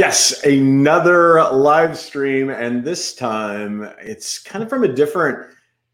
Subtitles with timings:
[0.00, 5.46] Yes, another live stream, and this time it's kind of from a different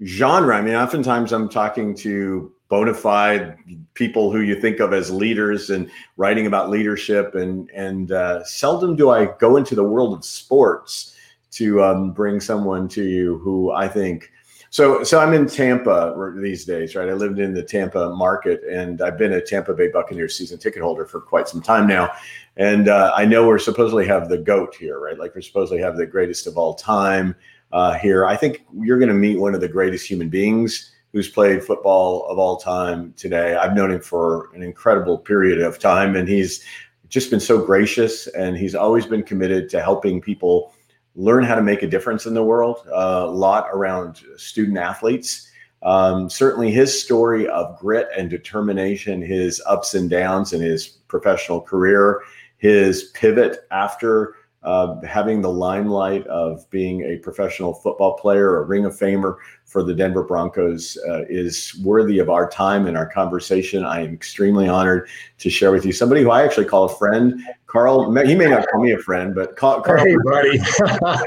[0.05, 0.57] genre.
[0.57, 3.59] I mean, oftentimes I'm talking to bona fide
[3.95, 8.95] people who you think of as leaders and writing about leadership, and and uh, seldom
[8.95, 11.17] do I go into the world of sports
[11.55, 14.31] to um, bring someone to you who I think
[14.71, 17.09] so, so I'm in Tampa these days, right?
[17.09, 20.83] I lived in the Tampa market, and I've been a Tampa Bay Buccaneers season ticket
[20.83, 22.11] holder for quite some time now.
[22.57, 25.19] And uh, I know we're supposedly have the goat here, right?
[25.19, 27.35] Like we're supposedly have the greatest of all time
[27.73, 28.25] uh, here.
[28.25, 32.27] I think you're going to meet one of the greatest human beings who's played football
[32.27, 33.57] of all time today.
[33.57, 36.65] I've known him for an incredible period of time, and he's
[37.09, 40.73] just been so gracious, and he's always been committed to helping people
[41.15, 42.87] learn how to make a difference in the world.
[42.89, 45.51] Uh, a lot around student athletes.
[45.83, 51.61] Um, certainly, his story of grit and determination, his ups and downs in his professional
[51.61, 52.23] career,
[52.59, 54.35] his pivot after
[54.67, 59.85] uh, having the limelight of being a professional football player, a Ring of Famer for
[59.85, 63.85] the Denver Broncos, uh, is worthy of our time and our conversation.
[63.85, 65.09] I am extremely honored
[65.39, 68.13] to share with you somebody who I actually call a friend, Karl.
[68.25, 69.85] He may not call me a friend, but Karl.
[69.85, 70.59] Hey, buddy.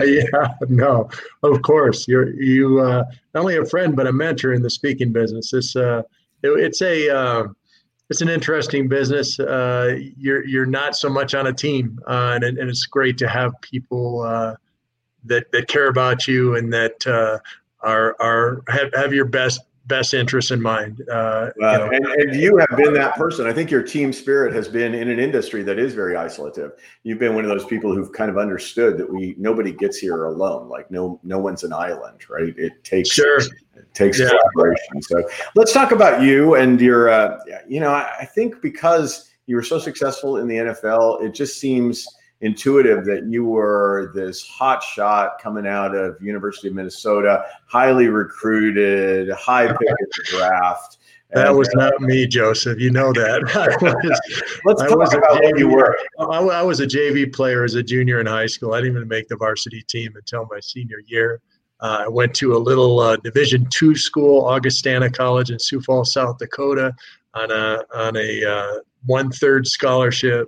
[0.11, 1.09] yeah, no,
[1.41, 2.09] of course.
[2.09, 5.53] You're you uh, not only a friend but a mentor in the speaking business.
[5.53, 6.01] It's uh,
[6.43, 7.47] it, it's a uh,
[8.09, 9.39] it's an interesting business.
[9.39, 13.27] Uh, you're you're not so much on a team, uh, and and it's great to
[13.27, 14.55] have people uh,
[15.25, 17.39] that that care about you and that uh,
[17.81, 21.03] are are have, have your best best interests in mind.
[21.11, 21.89] Uh, you know.
[21.91, 23.45] and, and, you have been that person.
[23.45, 26.71] I think your team spirit has been in an industry that is very isolative.
[27.03, 30.23] You've been one of those people who've kind of understood that we nobody gets here
[30.23, 30.69] alone.
[30.69, 32.53] Like no no one's an island, right?
[32.57, 33.39] It takes sure.
[33.39, 34.29] It takes yeah.
[34.29, 35.01] collaboration.
[35.01, 37.09] So let's talk about you and your.
[37.09, 41.33] Uh, you know, I, I think because you were so successful in the NFL, it
[41.33, 42.07] just seems
[42.41, 49.29] intuitive that you were this hot shot coming out of University of Minnesota, highly recruited,
[49.31, 50.97] high pick in the draft.
[51.31, 52.79] That was not me, Joseph.
[52.79, 53.43] You know that.
[53.81, 55.95] was, Let's talk was about JV, you were.
[56.19, 58.73] I, I, was a JV player as a junior in high school.
[58.73, 61.39] I didn't even make the varsity team until my senior year.
[61.81, 66.13] Uh, I went to a little uh, Division two school, Augustana College in Sioux Falls,
[66.13, 66.95] South Dakota,
[67.35, 70.47] on a on a uh, one third scholarship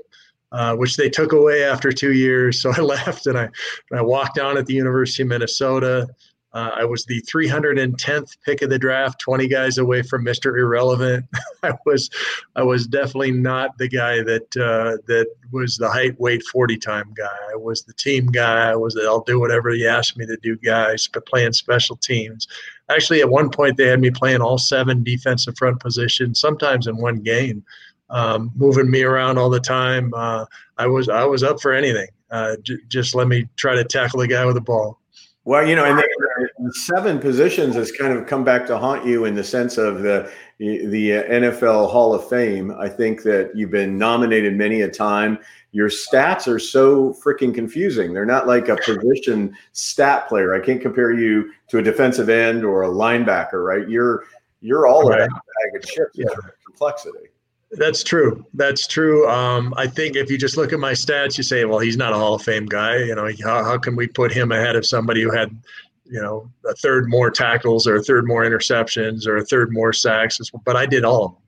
[0.51, 2.61] uh, which they took away after two years.
[2.61, 3.49] So I left and I,
[3.93, 6.07] I walked on at the University of Minnesota.
[6.53, 10.57] Uh, I was the 310th pick of the draft, 20 guys away from Mr.
[10.59, 11.25] Irrelevant.
[11.63, 12.09] I was,
[12.57, 17.13] I was definitely not the guy that uh, that was the height, weight, 40 time
[17.15, 17.37] guy.
[17.53, 18.69] I was the team guy.
[18.69, 21.95] I was the I'll do whatever he asked me to do guy, but playing special
[21.95, 22.49] teams.
[22.89, 26.97] Actually, at one point they had me playing all seven defensive front positions, sometimes in
[26.97, 27.63] one game
[28.11, 30.13] um, moving me around all the time.
[30.13, 30.45] Uh,
[30.77, 32.07] I was I was up for anything.
[32.29, 34.99] Uh, j- just let me try to tackle the guy with the ball.
[35.43, 39.25] Well, you know, and the seven positions has kind of come back to haunt you
[39.25, 42.71] in the sense of the the NFL Hall of Fame.
[42.79, 45.39] I think that you've been nominated many a time.
[45.71, 48.13] Your stats are so freaking confusing.
[48.13, 50.53] They're not like a position stat player.
[50.53, 53.89] I can't compare you to a defensive end or a linebacker, right?
[53.89, 54.25] You're
[54.61, 55.21] you're all right.
[55.21, 56.27] a bag of chips yeah.
[56.67, 57.30] complexity.
[57.73, 58.45] That's true.
[58.53, 59.29] That's true.
[59.29, 62.11] Um, I think if you just look at my stats, you say, well, he's not
[62.11, 62.97] a Hall of Fame guy.
[62.97, 65.57] You know, how, how can we put him ahead of somebody who had,
[66.05, 69.93] you know, a third more tackles or a third more interceptions or a third more
[69.93, 70.37] sacks?
[70.65, 71.41] But I did all of them.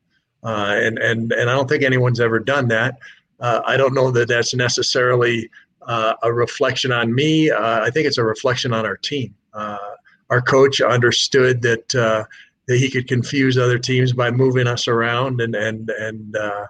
[0.43, 2.99] Uh, and, and, and I don't think anyone's ever done that.
[3.39, 5.49] Uh, I don't know that that's necessarily
[5.81, 7.51] uh, a reflection on me.
[7.51, 9.35] Uh, I think it's a reflection on our team.
[9.53, 9.77] Uh,
[10.29, 12.23] our coach understood that uh,
[12.67, 15.41] that he could confuse other teams by moving us around.
[15.41, 16.65] And and and uh,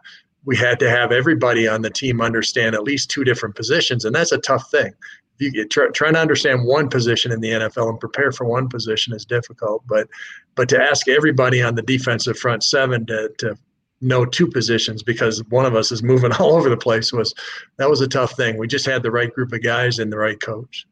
[0.46, 4.06] we had to have everybody on the team understand at least two different positions.
[4.06, 4.94] And that's a tough thing.
[5.40, 9.14] You try, trying to understand one position in the NFL and prepare for one position
[9.14, 9.84] is difficult.
[9.88, 10.08] But
[10.56, 13.58] but to ask everybody on the defensive front seven to, to
[14.00, 17.34] know two positions because one of us is moving all over the place was
[17.78, 18.58] that was a tough thing.
[18.58, 20.86] We just had the right group of guys and the right coach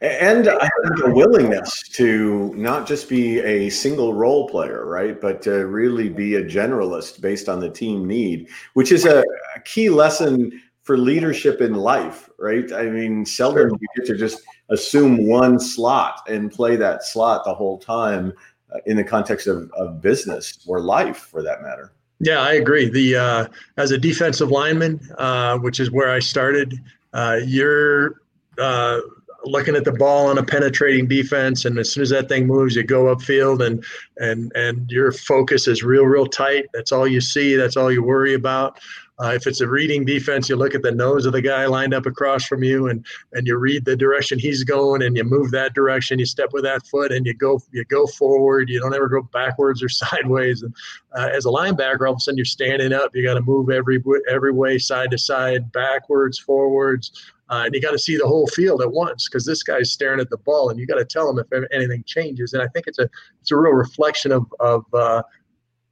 [0.00, 5.42] and I think a willingness to not just be a single role player, right, but
[5.42, 9.24] to really be a generalist based on the team need, which is a,
[9.54, 12.72] a key lesson for leadership in life, right?
[12.72, 17.54] I mean, seldom you get to just assume one slot and play that slot the
[17.54, 18.32] whole time
[18.72, 21.92] uh, in the context of, of business or life, for that matter.
[22.20, 22.88] Yeah, I agree.
[22.88, 23.46] The uh,
[23.76, 26.80] as a defensive lineman, uh, which is where I started,
[27.12, 28.22] uh, you're
[28.58, 29.00] uh,
[29.46, 32.76] looking at the ball on a penetrating defense, and as soon as that thing moves,
[32.76, 33.84] you go upfield, and
[34.18, 36.66] and and your focus is real, real tight.
[36.72, 37.56] That's all you see.
[37.56, 38.78] That's all you worry about.
[39.18, 41.94] Uh, if it's a reading defense, you look at the nose of the guy lined
[41.94, 45.50] up across from you, and and you read the direction he's going, and you move
[45.50, 46.18] that direction.
[46.18, 48.68] You step with that foot, and you go you go forward.
[48.68, 50.62] You don't ever go backwards or sideways.
[50.62, 50.74] And
[51.16, 53.14] uh, as a linebacker, all of a sudden you're standing up.
[53.14, 57.32] You got to move every every way, side to side, backwards, forwards.
[57.48, 60.20] Uh, and you got to see the whole field at once because this guy's staring
[60.20, 62.52] at the ball, and you got to tell him if anything changes.
[62.52, 63.08] And I think it's a
[63.40, 65.22] it's a real reflection of of uh,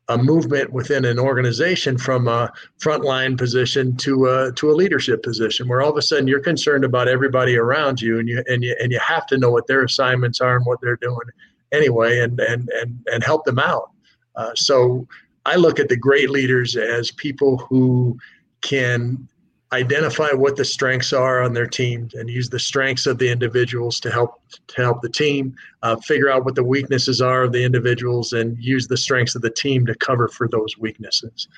[0.09, 2.53] a movement within an organization from a
[2.83, 6.85] frontline position to a to a leadership position, where all of a sudden you're concerned
[6.85, 9.85] about everybody around you, and you and you and you have to know what their
[9.85, 11.27] assignments are and what they're doing
[11.73, 13.91] anyway, and and and and help them out.
[14.37, 15.07] Uh, so
[15.47, 18.19] I look at the great leaders as people who
[18.61, 19.29] can
[19.75, 23.99] identify what the strengths are on their team and use the strengths of the individuals
[24.01, 27.63] to help to help the team uh, figure out what the weaknesses are of the
[27.63, 31.49] individuals and use the strengths of the team to cover for those weaknesses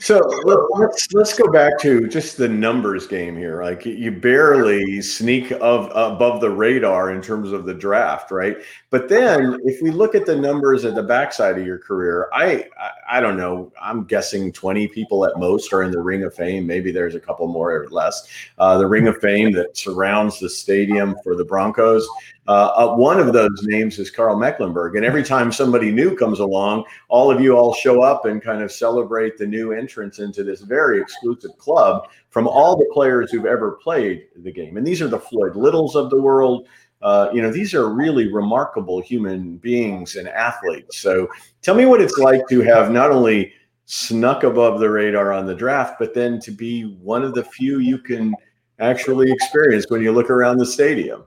[0.00, 3.64] so let's let's go back to just the numbers game here.
[3.64, 8.58] Like you barely sneak of above the radar in terms of the draft, right?
[8.90, 12.66] But then if we look at the numbers at the backside of your career, I
[13.10, 13.72] I, don't know.
[13.80, 16.64] I'm guessing 20 people at most are in the Ring of Fame.
[16.64, 18.28] Maybe there's a couple more or less.
[18.56, 22.06] Uh, the Ring of Fame that surrounds the stadium for the Broncos.
[22.48, 24.96] Uh, uh, one of those names is Karl Mecklenburg.
[24.96, 28.62] And every time somebody new comes along, all of you all show up and kind
[28.62, 33.44] of celebrate the new entrance into this very exclusive club from all the players who've
[33.44, 34.78] ever played the game.
[34.78, 36.66] And these are the Floyd Littles of the world.
[37.02, 40.98] Uh, you know, these are really remarkable human beings and athletes.
[41.00, 41.28] So
[41.60, 43.52] tell me what it's like to have not only
[43.84, 47.80] snuck above the radar on the draft, but then to be one of the few
[47.80, 48.34] you can
[48.78, 51.24] actually experience when you look around the stadium.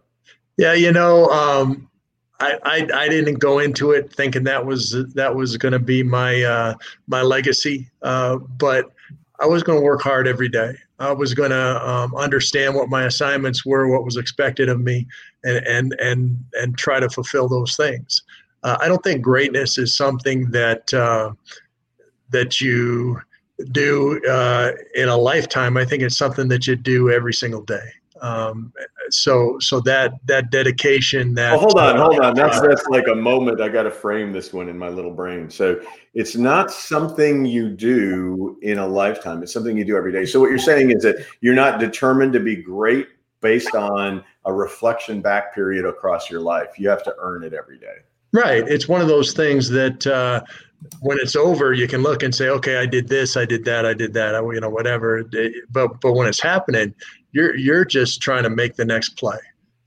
[0.58, 1.90] Yeah, you know, um,
[2.40, 6.04] I, I, I didn't go into it thinking that was that was going to be
[6.04, 6.74] my uh,
[7.08, 8.92] my legacy, uh, but
[9.40, 10.74] I was going to work hard every day.
[11.00, 15.08] I was going to um, understand what my assignments were, what was expected of me,
[15.44, 18.22] and and and and try to fulfill those things.
[18.64, 21.32] Uh, I don't think greatness is something that uh,
[22.32, 23.20] that you
[23.72, 25.78] do uh, in a lifetime.
[25.78, 27.90] I think it's something that you do every single day.
[28.22, 28.72] Um,
[29.10, 32.36] so so that that dedication that well, hold on hold on.
[32.36, 35.12] That's uh, that's like a moment i got to frame this one in my little
[35.12, 35.50] brain.
[35.50, 35.82] So
[36.14, 39.42] it's not something you do in a lifetime.
[39.42, 40.26] It's something you do every day.
[40.26, 43.08] So what you're saying is that you're not determined to be great
[43.42, 46.78] based on a reflection back period across your life.
[46.78, 47.98] You have to earn it every day.
[48.34, 48.64] Right.
[48.68, 50.42] It's one of those things that uh,
[51.02, 53.86] when it's over, you can look and say, okay, I did this, I did that,
[53.86, 55.24] I did that, I, you know, whatever.
[55.70, 56.94] But but when it's happening,
[57.32, 59.38] you're you're just trying to make the next play.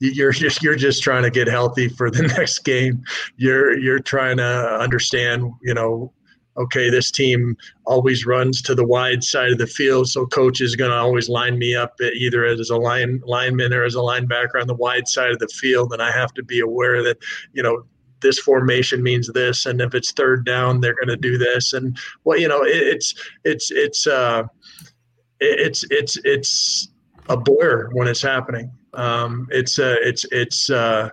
[0.00, 3.02] You're just you're just trying to get healthy for the next game.
[3.37, 6.12] You're you're trying to understand, you know,
[6.56, 7.56] okay, this team
[7.87, 11.29] always runs to the wide side of the field, so coach is going to always
[11.29, 15.08] line me up either as a line lineman or as a linebacker on the wide
[15.08, 17.19] side of the field, and I have to be aware that
[17.52, 17.85] you know
[18.20, 21.99] this formation means this, and if it's third down, they're going to do this, and
[22.25, 23.14] well, you know, it, it's
[23.44, 24.44] it's it's uh,
[25.40, 26.88] it's it's it's
[27.28, 28.71] a blur when it's happening.
[28.95, 31.11] Um, it's uh, it's it's uh,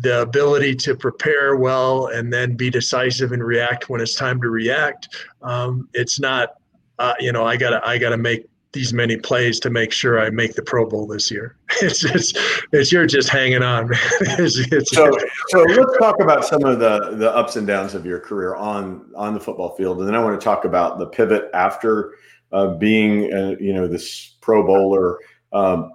[0.00, 4.50] the ability to prepare well and then be decisive and react when it's time to
[4.50, 5.08] react.
[5.42, 6.54] Um, it's not,
[6.98, 10.28] uh, you know, I gotta I gotta make these many plays to make sure I
[10.28, 11.56] make the Pro Bowl this year.
[11.82, 12.32] It's it's,
[12.72, 13.98] it's you're just hanging on, man.
[14.20, 15.10] It's, it's, so
[15.48, 19.10] so let's talk about some of the the ups and downs of your career on
[19.14, 22.14] on the football field, and then I want to talk about the pivot after
[22.56, 25.18] uh, being uh, you know this Pro Bowler.
[25.52, 25.92] Um,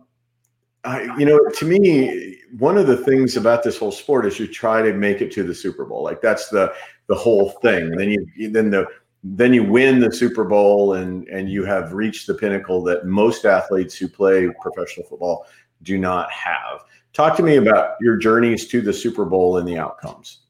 [0.84, 4.48] I, you know, to me, one of the things about this whole sport is you
[4.48, 6.04] try to make it to the Super Bowl.
[6.04, 6.74] Like that's the
[7.08, 7.84] the whole thing.
[7.84, 8.86] And then you then the
[9.24, 13.46] then you win the Super Bowl and and you have reached the pinnacle that most
[13.46, 15.48] athletes who play professional football
[15.82, 16.82] do not have.
[17.14, 20.42] Talk to me about your journeys to the Super Bowl and the outcomes.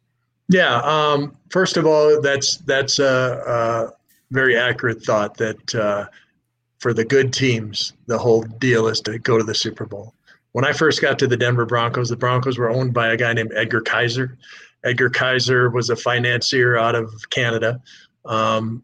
[0.50, 0.82] Yeah.
[0.82, 4.01] Um, first of all, that's that's a, a
[4.32, 6.08] very accurate thought that uh,
[6.80, 10.16] for the good teams, the whole deal is to go to the Super Bowl.
[10.54, 13.32] When I first got to the Denver Broncos, the Broncos were owned by a guy
[13.34, 14.38] named Edgar Kaiser.
[14.84, 17.82] Edgar Kaiser was a financier out of Canada
[18.26, 18.84] um,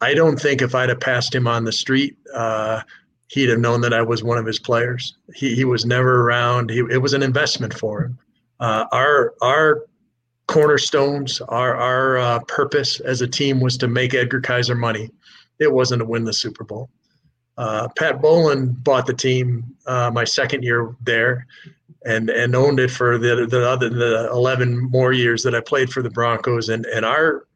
[0.00, 2.82] I don't think if I'd have passed him on the street, uh,
[3.28, 5.16] he'd have known that I was one of his players.
[5.34, 6.70] He, he was never around.
[6.70, 8.18] He, it was an investment for him.
[8.58, 9.86] Uh, our our
[10.50, 15.08] cornerstones, our our uh, purpose as a team was to make Edgar Kaiser money.
[15.60, 16.90] It wasn't to win the Super Bowl.
[17.56, 21.46] Uh, Pat Bowlen bought the team uh, my second year there,
[22.04, 25.92] and and owned it for the the other the 11 more years that I played
[25.92, 26.68] for the Broncos.
[26.68, 27.46] And and our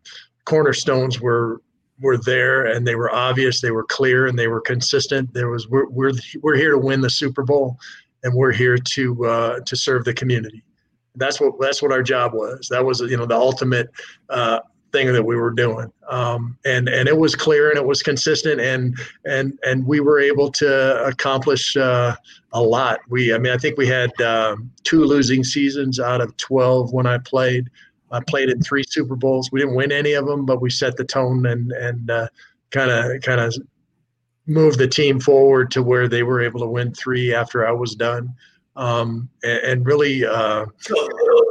[0.44, 1.60] cornerstones were
[2.00, 5.34] were there and they were obvious, they were clear, and they were consistent.
[5.34, 7.76] There was we're we're, we're here to win the Super Bowl,
[8.22, 10.62] and we're here to uh, to serve the community.
[11.16, 12.68] That's what that's what our job was.
[12.68, 13.90] That was you know the ultimate
[14.28, 14.60] uh,
[14.92, 18.60] thing that we were doing, um, and and it was clear and it was consistent,
[18.60, 22.16] and and and we were able to accomplish uh,
[22.52, 23.00] a lot.
[23.08, 27.06] We I mean I think we had um, two losing seasons out of twelve when
[27.06, 27.70] I played.
[28.10, 29.50] I played in three Super Bowls.
[29.50, 32.10] We didn't win any of them, but we set the tone and and
[32.70, 33.54] kind of kind of
[34.46, 37.94] moved the team forward to where they were able to win three after I was
[37.94, 38.34] done.
[38.76, 40.66] Um, and, really uh,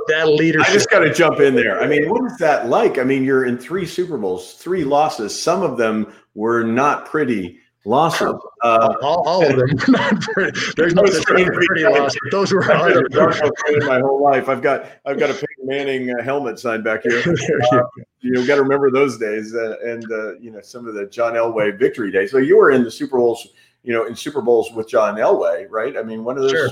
[0.07, 0.69] that leadership.
[0.69, 1.81] I just got to jump in there.
[1.81, 2.97] I mean, what is that like?
[2.97, 5.39] I mean, you're in three Super Bowls, three losses.
[5.39, 8.33] Some of them were not pretty losses.
[8.63, 10.59] Uh, all, all, of them not pretty.
[10.75, 12.19] There's no pretty, pretty losses.
[12.31, 14.49] Those were my whole life.
[14.49, 17.21] I've got I've got a Peyton Manning uh, helmet signed back here.
[17.71, 17.83] Uh,
[18.19, 21.05] you know, got to remember those days uh, and uh, you know some of the
[21.07, 22.31] John Elway victory days.
[22.31, 23.47] So you were in the Super Bowls,
[23.83, 25.97] you know, in Super Bowls with John Elway, right?
[25.97, 26.51] I mean, one of those.
[26.51, 26.69] Sure.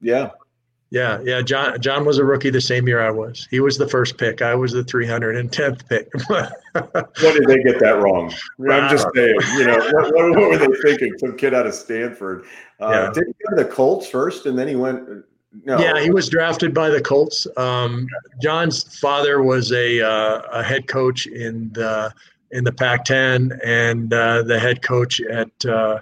[0.00, 0.30] Yeah.
[0.90, 1.40] Yeah, yeah.
[1.40, 3.46] John John was a rookie the same year I was.
[3.48, 4.42] He was the first pick.
[4.42, 6.08] I was the 310th pick.
[6.26, 8.32] what did they get that wrong?
[8.68, 9.36] I'm just saying.
[9.54, 11.16] You know, what, what, what, were they thinking?
[11.18, 12.44] Some kid out of Stanford.
[12.80, 13.12] Uh, yeah.
[13.12, 15.24] Did he go to the Colts first, and then he went?
[15.64, 15.78] No.
[15.78, 17.46] Yeah, he was drafted by the Colts.
[17.56, 18.08] Um,
[18.42, 22.12] John's father was a uh, a head coach in the
[22.50, 26.00] in the Pac-10, and uh, the head coach at uh,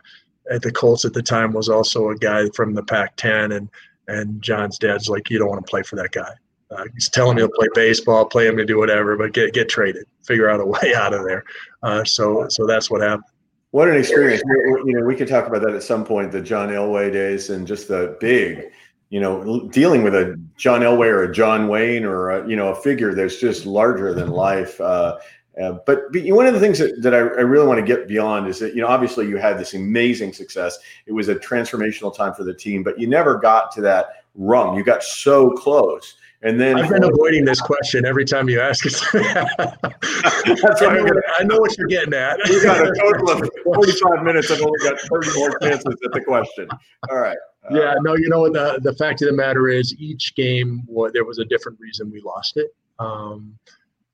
[0.51, 3.69] at the Colts at the time was also a guy from the Pac-10, and
[4.09, 6.31] and John's dad's like, you don't want to play for that guy.
[6.71, 9.69] Uh, he's telling me to play baseball, play him to do whatever, but get get
[9.69, 11.45] traded, figure out a way out of there.
[11.83, 13.25] Uh, so so that's what happened.
[13.71, 14.43] What an experience!
[14.85, 17.67] You know, we could talk about that at some point, the John Elway days, and
[17.67, 18.65] just the big,
[19.11, 22.69] you know, dealing with a John Elway or a John Wayne or a, you know
[22.69, 24.81] a figure that's just larger than life.
[24.81, 25.19] Uh,
[25.61, 28.07] uh, but, but one of the things that, that I, I, really want to get
[28.07, 30.79] beyond is that, you know, obviously you had this amazing success.
[31.07, 34.77] It was a transformational time for the team, but you never got to that rung.
[34.77, 36.15] You got so close.
[36.43, 38.93] And then I've been avoiding this question every time you ask it.
[39.13, 42.39] That's I, know, I know what you're getting at.
[42.49, 44.51] we got a total of 45 minutes.
[44.53, 46.69] I've only got 30 more chances at the question.
[47.11, 47.37] All right.
[47.65, 50.87] Uh, yeah, no, you know, what the, the fact of the matter is each game,
[51.13, 52.73] there was a different reason we lost it.
[53.01, 53.59] Um,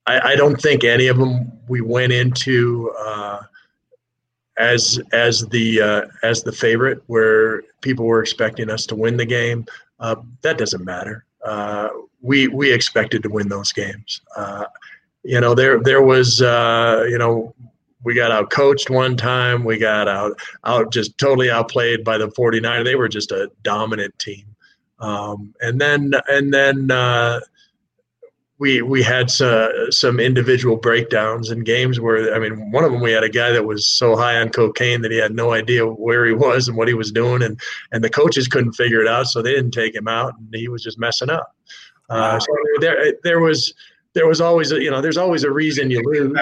[0.07, 3.41] I, I, don't think any of them we went into uh,
[4.57, 9.25] as as the uh, as the favorite, where people were expecting us to win the
[9.25, 9.65] game.
[9.99, 11.25] Uh, that doesn't matter.
[11.43, 11.89] Uh,
[12.21, 14.21] we we expected to win those games.
[14.35, 14.65] Uh,
[15.23, 17.53] you know, there there was uh, you know
[18.03, 19.63] we got out coached one time.
[19.63, 22.83] We got out out just totally outplayed by the 49.
[22.83, 24.45] They were just a dominant team.
[24.99, 26.91] Um, and then and then
[28.57, 33.01] we we had some some individual breakdowns in games where I mean one of them
[33.01, 35.85] we had a guy that was so high on cocaine that he had no idea
[35.85, 37.59] where he was and what he was doing and
[37.91, 40.67] and the coaches couldn't figure it out so they didn't take him out and he
[40.69, 41.53] was just messing up.
[42.09, 42.47] Uh, so
[42.79, 43.73] there there was
[44.13, 46.39] there was always a, you know there's always a reason you lose.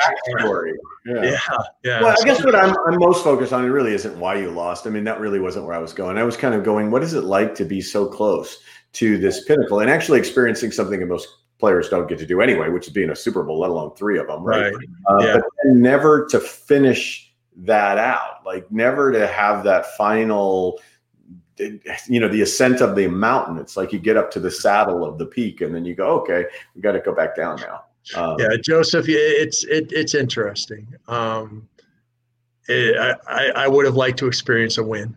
[1.06, 1.24] Yeah.
[1.24, 1.40] yeah,
[1.84, 2.02] yeah.
[2.02, 4.86] Well, I guess what I'm I'm most focused on it really isn't why you lost.
[4.86, 6.18] I mean that really wasn't where I was going.
[6.18, 8.60] I was kind of going, what is it like to be so close
[8.94, 11.28] to this pinnacle and actually experiencing something in most
[11.64, 14.20] players don't get to do anyway, which is being a Super Bowl, let alone three
[14.20, 14.74] of them, right?
[14.74, 14.86] right.
[15.10, 15.34] Uh, yeah.
[15.36, 20.82] But never to finish that out, like never to have that final,
[21.58, 23.58] you know, the ascent of the mountain.
[23.60, 26.20] It's like you get up to the saddle of the peak, and then you go,
[26.20, 27.86] okay, we got to go back down now.
[28.14, 30.86] Um, yeah, Joseph, it's it, it's interesting.
[31.08, 31.70] Um,
[32.68, 35.16] it, I, I would have liked to experience a win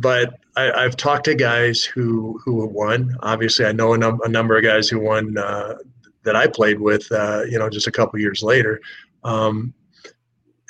[0.00, 3.16] but I, have talked to guys who who won.
[3.22, 5.76] Obviously, I know a, num- a number of guys who won uh,
[6.24, 7.10] that I played with.
[7.12, 8.80] Uh, you know, just a couple years later,
[9.24, 9.72] um,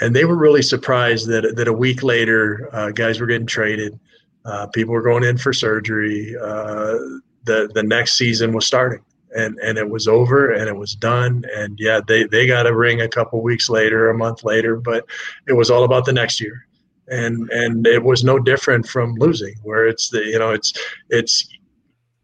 [0.00, 3.98] and they were really surprised that that a week later, uh, guys were getting traded.
[4.44, 6.36] Uh, people were going in for surgery.
[6.36, 6.98] Uh,
[7.44, 9.02] the the next season was starting,
[9.34, 11.44] and and it was over, and it was done.
[11.56, 15.06] And yeah, they they got a ring a couple weeks later, a month later, but
[15.46, 16.67] it was all about the next year
[17.10, 20.72] and and it was no different from losing where it's the you know it's
[21.10, 21.48] it's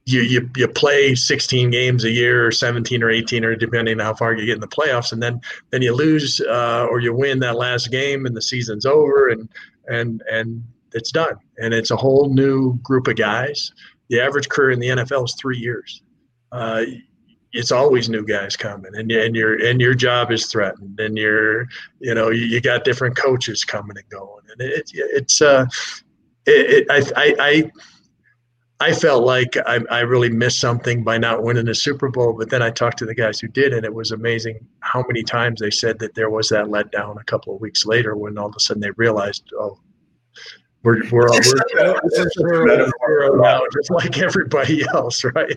[0.06, 4.04] you, you you play 16 games a year or 17 or 18 or depending on
[4.04, 7.14] how far you get in the playoffs and then then you lose uh, or you
[7.14, 9.48] win that last game and the season's over and
[9.88, 10.62] and and
[10.94, 11.34] it's done.
[11.58, 13.72] And it's a whole new group of guys.
[14.08, 16.02] The average career in the NFL is three years.
[16.52, 16.84] Uh,
[17.54, 21.66] it's always new guys coming and, and your and your job is threatened and you're
[22.00, 25.64] you know you, you got different coaches coming and going and it, it's uh
[26.46, 27.70] it, it I, I
[28.80, 32.34] I felt like I, I really missed something by not winning the Super Bowl.
[32.36, 35.22] But then I talked to the guys who did, and it was amazing how many
[35.22, 38.48] times they said that there was that letdown a couple of weeks later when all
[38.48, 39.78] of a sudden they realized, oh,
[40.84, 41.30] we're we're, we're,
[42.38, 45.56] we're, we're now just like everybody else, right?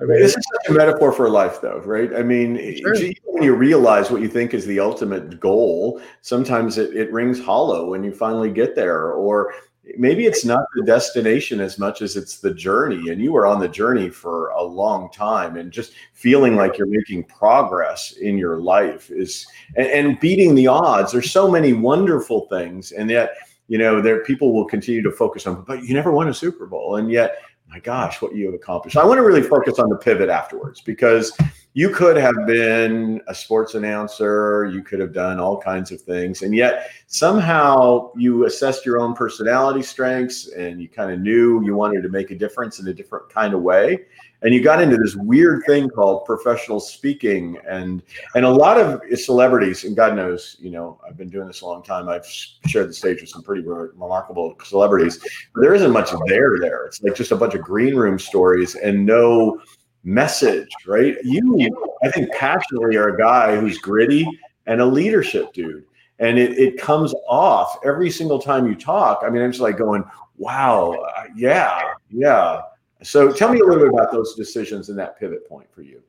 [0.00, 2.14] I mean, this is such a metaphor for life, though, right?
[2.14, 2.94] I mean, sure.
[3.24, 7.90] when you realize what you think is the ultimate goal, sometimes it, it rings hollow
[7.90, 9.52] when you finally get there, or
[9.96, 13.58] maybe it's not the destination as much as it's the journey and you were on
[13.58, 18.58] the journey for a long time and just feeling like you're making progress in your
[18.58, 23.34] life is and, and beating the odds there's so many wonderful things and yet
[23.68, 26.66] you know there people will continue to focus on but you never won a super
[26.66, 28.96] bowl and yet my gosh what you have accomplished.
[28.96, 31.36] I want to really focus on the pivot afterwards because
[31.74, 36.42] you could have been a sports announcer, you could have done all kinds of things,
[36.42, 41.74] and yet somehow you assessed your own personality strengths and you kind of knew you
[41.74, 44.06] wanted to make a difference in a different kind of way.
[44.42, 48.02] And you got into this weird thing called professional speaking, and
[48.36, 51.66] and a lot of celebrities, and God knows, you know, I've been doing this a
[51.66, 52.08] long time.
[52.08, 55.18] I've shared the stage with some pretty remarkable celebrities,
[55.54, 56.56] but there isn't much there.
[56.60, 59.60] There, it's like just a bunch of green room stories and no
[60.08, 61.16] message, right?
[61.22, 64.26] You, I think, passionately are a guy who's gritty
[64.66, 65.84] and a leadership dude.
[66.18, 69.20] And it, it comes off every single time you talk.
[69.24, 70.02] I mean, I'm just like going,
[70.36, 70.96] wow,
[71.36, 72.62] yeah, yeah.
[73.02, 76.02] So tell me a little bit about those decisions and that pivot point for you.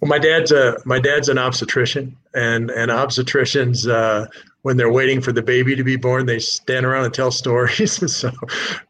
[0.00, 4.26] Well, my dad's a my dad's an obstetrician, and and obstetricians uh,
[4.62, 8.12] when they're waiting for the baby to be born, they stand around and tell stories.
[8.16, 8.30] so,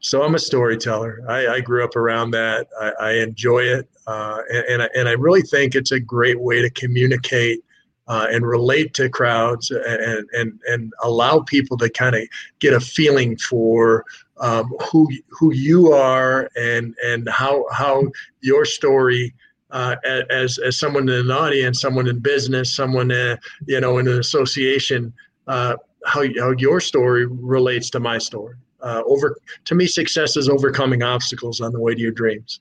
[0.01, 1.23] so I'm a storyteller.
[1.29, 2.67] I, I grew up around that.
[2.81, 6.41] I, I enjoy it, uh, and and I, and I really think it's a great
[6.41, 7.63] way to communicate
[8.09, 12.23] uh, and relate to crowds and and and allow people to kind of
[12.59, 14.05] get a feeling for
[14.39, 18.03] um, who who you are and and how how
[18.41, 19.33] your story
[19.71, 19.95] uh,
[20.29, 24.19] as as someone in an audience, someone in business, someone uh, you know in an
[24.19, 25.13] association,
[25.51, 28.57] uh, how how your story relates to my story.
[28.81, 32.61] Uh, over to me, success is overcoming obstacles on the way to your dreams.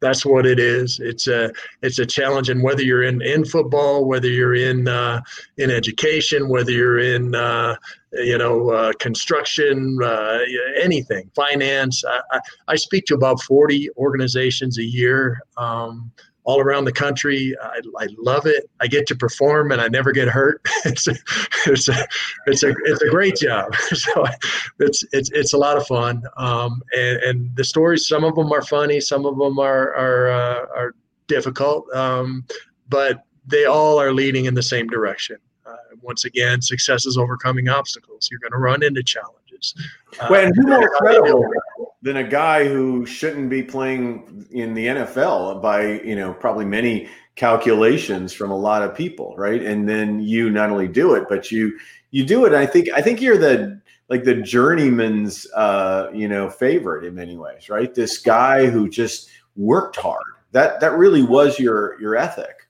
[0.00, 0.98] That's what it is.
[0.98, 5.20] It's a it's a challenge, and whether you're in in football, whether you're in uh,
[5.58, 7.76] in education, whether you're in uh,
[8.12, 10.38] you know uh, construction, uh,
[10.80, 12.02] anything, finance.
[12.08, 15.42] I, I, I, speak to about 40 organizations a year.
[15.58, 16.10] Um,
[16.50, 17.54] all around the country.
[17.62, 18.68] I, I, love it.
[18.80, 20.60] I get to perform and I never get hurt.
[20.84, 21.14] it's a,
[21.66, 22.08] it's a,
[22.46, 23.72] it's a, it's a great job.
[23.92, 24.26] so
[24.80, 26.24] it's, it's, it's a lot of fun.
[26.36, 30.30] Um, and, and the stories, some of them are funny, some of them are, are,
[30.30, 30.94] uh, are
[31.28, 31.88] difficult.
[31.94, 32.44] Um,
[32.88, 35.36] but they all are leading in the same direction.
[35.64, 38.28] Uh, once again, success is overcoming obstacles.
[38.28, 39.74] You're going to run into challenges.
[40.18, 41.48] Uh, well, who more credible
[42.02, 47.08] than a guy who shouldn't be playing in the NFL by you know probably many
[47.36, 49.62] calculations from a lot of people, right?
[49.62, 51.78] And then you not only do it, but you
[52.10, 52.52] you do it.
[52.52, 57.36] I think I think you're the like the journeyman's uh, you know favorite in many
[57.36, 57.94] ways, right?
[57.94, 60.22] This guy who just worked hard.
[60.52, 62.68] That that really was your your ethic.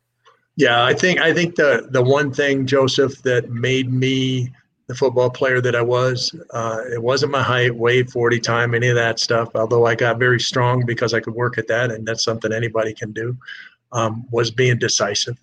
[0.57, 4.53] Yeah, I think I think the the one thing Joseph that made me
[4.91, 6.35] the football player that I was.
[6.51, 9.51] Uh, it wasn't my height, weight, 40 time, any of that stuff.
[9.55, 12.93] Although I got very strong because I could work at that, and that's something anybody
[12.93, 13.37] can do.
[13.93, 15.39] Um, was being decisive.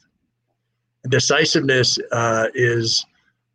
[1.08, 3.06] Decisiveness uh, is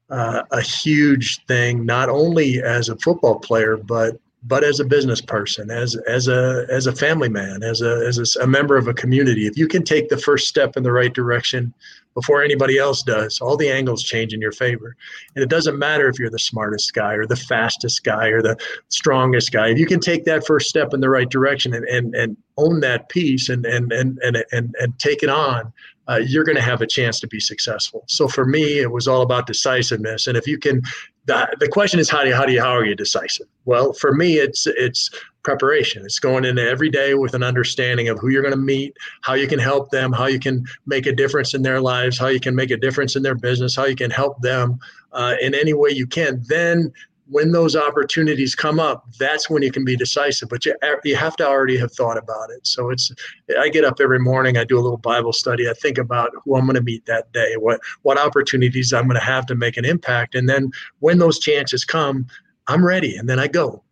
[0.09, 5.21] uh, a huge thing, not only as a football player, but but as a business
[5.21, 8.89] person, as as a as a family man, as a as a, a member of
[8.89, 9.47] a community.
[9.47, 11.73] If you can take the first step in the right direction
[12.15, 14.97] before anybody else does, all the angles change in your favor.
[15.35, 18.57] And it doesn't matter if you're the smartest guy or the fastest guy or the
[18.89, 19.69] strongest guy.
[19.69, 22.81] If you can take that first step in the right direction and, and, and own
[22.81, 25.73] that piece and, and, and, and, and, and take it on,
[26.09, 28.05] uh, you're going to have a chance to be successful.
[28.09, 30.27] So for me, it was all about decisiveness.
[30.27, 30.83] And if you can,
[31.27, 33.47] the, the question is how do you, how do you, how are you decisive?
[33.65, 35.11] Well, for me, it's, it's
[35.43, 36.05] preparation.
[36.05, 39.35] It's going into every day with an understanding of who you're going to meet, how
[39.35, 42.41] you can help them, how you can make a difference in their lives, how you
[42.41, 44.79] can make a difference in their business, how you can help them
[45.13, 46.43] uh, in any way you can.
[46.49, 46.93] Then
[47.33, 50.51] when those opportunities come up, that's when you can be decisive.
[50.51, 52.67] But you er, you have to already have thought about it.
[52.67, 53.11] So it's
[53.59, 56.57] I get up every morning, I do a little Bible study, I think about who
[56.57, 59.77] I'm going to meet that day, what what opportunities I'm going to have to make
[59.77, 62.27] an impact, and then when those chances come,
[62.69, 63.83] I'm ready, and then I go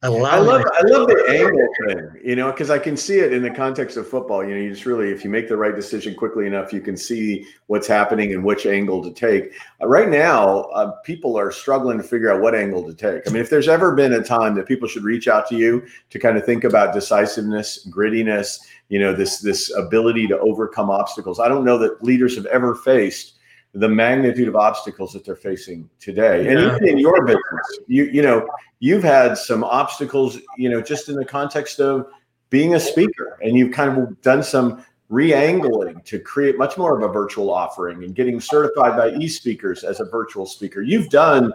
[0.00, 0.08] I
[0.38, 3.50] love I love the angle thing, you know, because I can see it in the
[3.50, 4.44] context of football.
[4.44, 6.96] You know, you just really, if you make the right decision quickly enough, you can
[6.96, 9.54] see what's happening and which angle to take.
[9.82, 13.28] Uh, right now, uh, people are struggling to figure out what angle to take.
[13.28, 15.84] I mean, if there's ever been a time that people should reach out to you
[16.10, 21.40] to kind of think about decisiveness, grittiness, you know, this this ability to overcome obstacles.
[21.40, 23.34] I don't know that leaders have ever faced
[23.74, 26.44] the magnitude of obstacles that they're facing today.
[26.44, 26.50] Yeah.
[26.50, 28.48] And even in your business, you you know,
[28.80, 32.06] you've had some obstacles, you know, just in the context of
[32.50, 37.08] being a speaker and you've kind of done some re-angling to create much more of
[37.08, 40.82] a virtual offering and getting certified by e-speakers as a virtual speaker.
[40.82, 41.52] You've done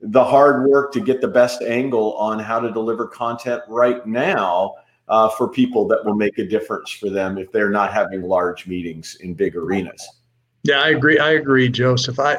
[0.00, 4.74] the hard work to get the best angle on how to deliver content right now
[5.08, 8.66] uh, for people that will make a difference for them if they're not having large
[8.66, 10.06] meetings in big arenas.
[10.64, 11.18] Yeah, I agree.
[11.18, 12.18] I agree, Joseph.
[12.18, 12.38] I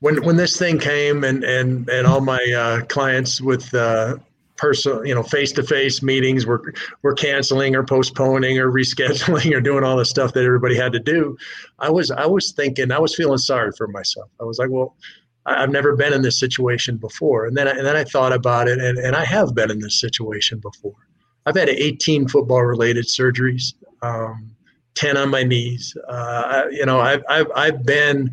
[0.00, 4.16] when when this thing came and and and all my uh, clients with uh,
[4.56, 9.60] personal, you know, face to face meetings were were canceling or postponing or rescheduling or
[9.62, 11.36] doing all the stuff that everybody had to do.
[11.78, 14.28] I was I was thinking I was feeling sorry for myself.
[14.40, 14.94] I was like, well,
[15.46, 18.68] I've never been in this situation before, and then I, and then I thought about
[18.68, 20.96] it, and and I have been in this situation before.
[21.46, 23.72] I've had 18 football related surgeries.
[24.02, 24.55] Um,
[24.96, 25.96] 10 on my knees.
[26.08, 28.30] Uh, you know, I've, I've, I've been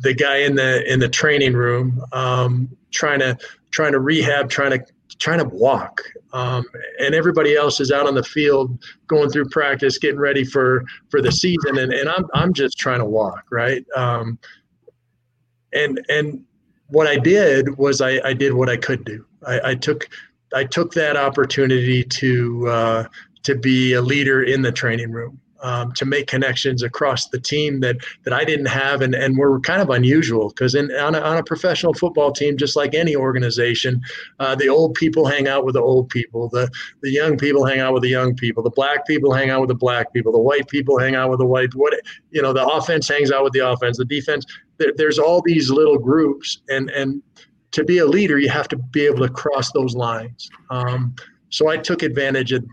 [0.00, 3.38] the guy in the, in the training room, um, trying to,
[3.70, 4.84] trying to rehab, trying to,
[5.18, 6.02] trying to walk.
[6.32, 6.64] Um,
[6.98, 11.22] and everybody else is out on the field going through practice, getting ready for, for
[11.22, 11.78] the season.
[11.78, 13.44] And, and I'm, I'm just trying to walk.
[13.50, 13.84] Right.
[13.94, 14.38] Um,
[15.72, 16.44] and, and
[16.88, 19.24] what I did was I, I did what I could do.
[19.46, 20.08] I, I took,
[20.52, 23.04] I took that opportunity to, uh,
[23.44, 27.80] to be a leader in the training room um, to make connections across the team
[27.80, 31.20] that that I didn't have and, and were kind of unusual because in on a,
[31.20, 34.00] on a professional football team, just like any organization,
[34.38, 36.70] uh, the old people hang out with the old people, the
[37.02, 39.68] the young people hang out with the young people, the black people hang out with
[39.68, 41.74] the black people, the white people hang out with the white.
[41.74, 41.94] What
[42.30, 44.44] you know, the offense hangs out with the offense, the defense.
[44.78, 47.22] There, there's all these little groups, and and
[47.72, 50.50] to be a leader, you have to be able to cross those lines.
[50.70, 51.14] Um,
[51.50, 52.64] so I took advantage of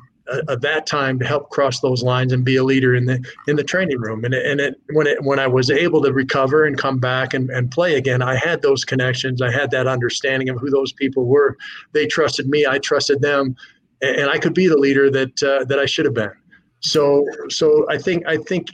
[0.48, 3.56] of that time to help cross those lines and be a leader in the in
[3.56, 4.26] the training room.
[4.26, 7.34] And it, and it, when it when I was able to recover and come back
[7.34, 9.42] and, and play again, I had those connections.
[9.42, 11.58] I had that understanding of who those people were.
[11.94, 12.66] They trusted me.
[12.66, 13.56] I trusted them,
[14.02, 16.32] and, and I could be the leader that uh, that I should have been.
[16.80, 18.70] So so I think I think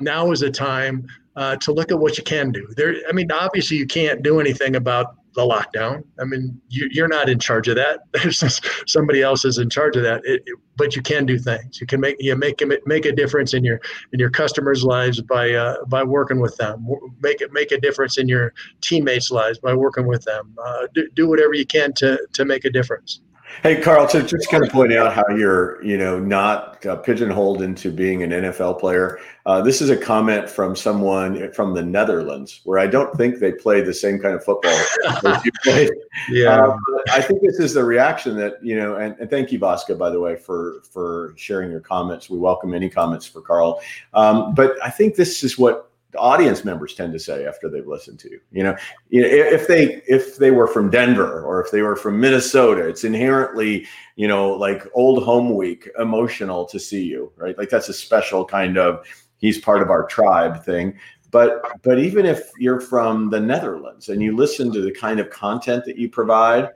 [0.00, 2.66] now is a time uh, to look at what you can do.
[2.76, 6.02] There, I mean, obviously you can't do anything about the lockdown.
[6.18, 8.00] I mean, you, are not in charge of that.
[8.86, 10.22] somebody else is in charge of that.
[10.24, 11.80] It, it, but you can do things.
[11.80, 13.80] You can make you make make a difference in your
[14.12, 16.86] in your customers' lives by uh, by working with them.
[17.20, 20.56] Make it make a difference in your teammates' lives by working with them.
[20.64, 23.20] Uh, do, do whatever you can to to make a difference.
[23.62, 27.60] Hey, Karl, to just kind of point out how you're, you know, not uh, pigeonholed
[27.60, 29.18] into being an NFL player.
[29.44, 33.52] Uh, this is a comment from someone from the Netherlands, where I don't think they
[33.52, 34.78] play the same kind of football
[35.24, 35.50] as you.
[36.28, 36.76] Yeah, uh,
[37.12, 40.10] I think this is the reaction that you know, and, and, thank you, Vasca, by
[40.10, 42.28] the way, for for sharing your comments.
[42.28, 43.80] We welcome any comments for Karl.
[44.12, 48.18] Um, but I think this is what audience members tend to say after they've listened
[48.20, 48.40] to you.
[48.52, 48.76] You know,
[49.10, 53.86] if they if they were from Denver or if they were from Minnesota, it's inherently
[54.16, 57.56] you know like old home week emotional to see you, right?
[57.56, 59.06] Like that's a special kind of
[59.38, 60.98] he's part of our tribe thing.
[61.30, 65.30] But but even if you're from the Netherlands and you listen to the kind of
[65.30, 66.70] content that you provide,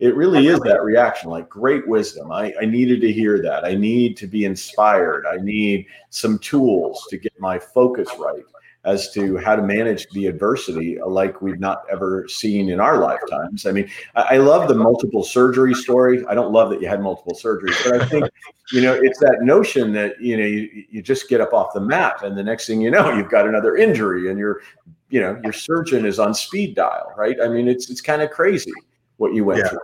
[0.00, 3.74] it really is that reaction like great wisdom I, I needed to hear that i
[3.74, 8.42] need to be inspired i need some tools to get my focus right
[8.84, 13.66] as to how to manage the adversity like we've not ever seen in our lifetimes.
[13.66, 16.24] I mean, I, I, love the multiple surgery story.
[16.26, 18.24] I don't love that you had multiple surgeries, but I think,
[18.72, 21.80] you know, it's that notion that, you know, you, you just get up off the
[21.80, 24.62] mat and the next thing you know, you've got another injury and you're,
[25.10, 27.36] you know, your surgeon is on speed dial, right?
[27.42, 28.72] I mean, it's, it's kind of crazy
[29.18, 29.68] what you went yeah.
[29.68, 29.80] through.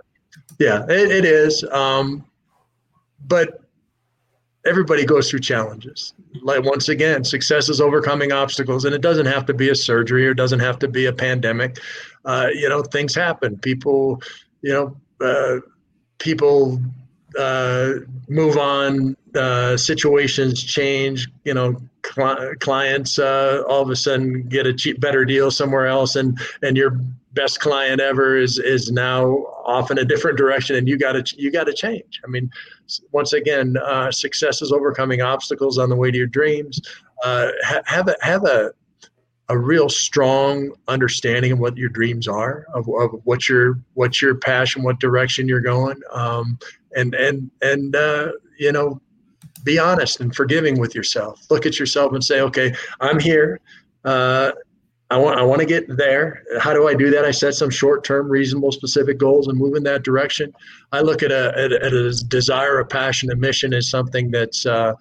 [0.59, 1.63] Yeah, it, it is.
[1.65, 2.25] Um,
[3.27, 3.66] but
[4.65, 6.13] everybody goes through challenges.
[6.41, 10.27] Like once again, success is overcoming obstacles, and it doesn't have to be a surgery
[10.27, 11.77] or doesn't have to be a pandemic.
[12.25, 13.57] Uh, you know, things happen.
[13.57, 14.21] People,
[14.61, 15.59] you know, uh,
[16.19, 16.81] people
[17.37, 17.93] uh,
[18.27, 19.15] move on.
[19.35, 21.27] Uh, situations change.
[21.43, 25.87] You know, cl- clients uh, all of a sudden get a cheap, better deal somewhere
[25.87, 26.99] else, and and your
[27.37, 29.25] best client ever is is now
[29.65, 32.19] off in a different direction, and you got to you got to change.
[32.25, 32.49] I mean
[33.11, 36.81] once again, uh, success is overcoming obstacles on the way to your dreams.
[37.23, 37.49] Uh,
[37.85, 38.71] have a have a
[39.49, 44.35] a real strong understanding of what your dreams are, of, of what your what's your
[44.35, 46.57] passion, what direction you're going, um,
[46.95, 48.99] and and and uh, you know,
[49.63, 51.41] be honest and forgiving with yourself.
[51.49, 53.59] Look at yourself and say, okay, I'm here.
[54.03, 54.51] Uh,
[55.09, 56.43] I want I want to get there.
[56.59, 57.23] How do I do that?
[57.23, 60.53] I set some short-term, reasonable, specific goals and move in that direction.
[60.91, 64.65] I look at a at, at a desire, a passion, a mission as something that's
[64.65, 64.93] uh,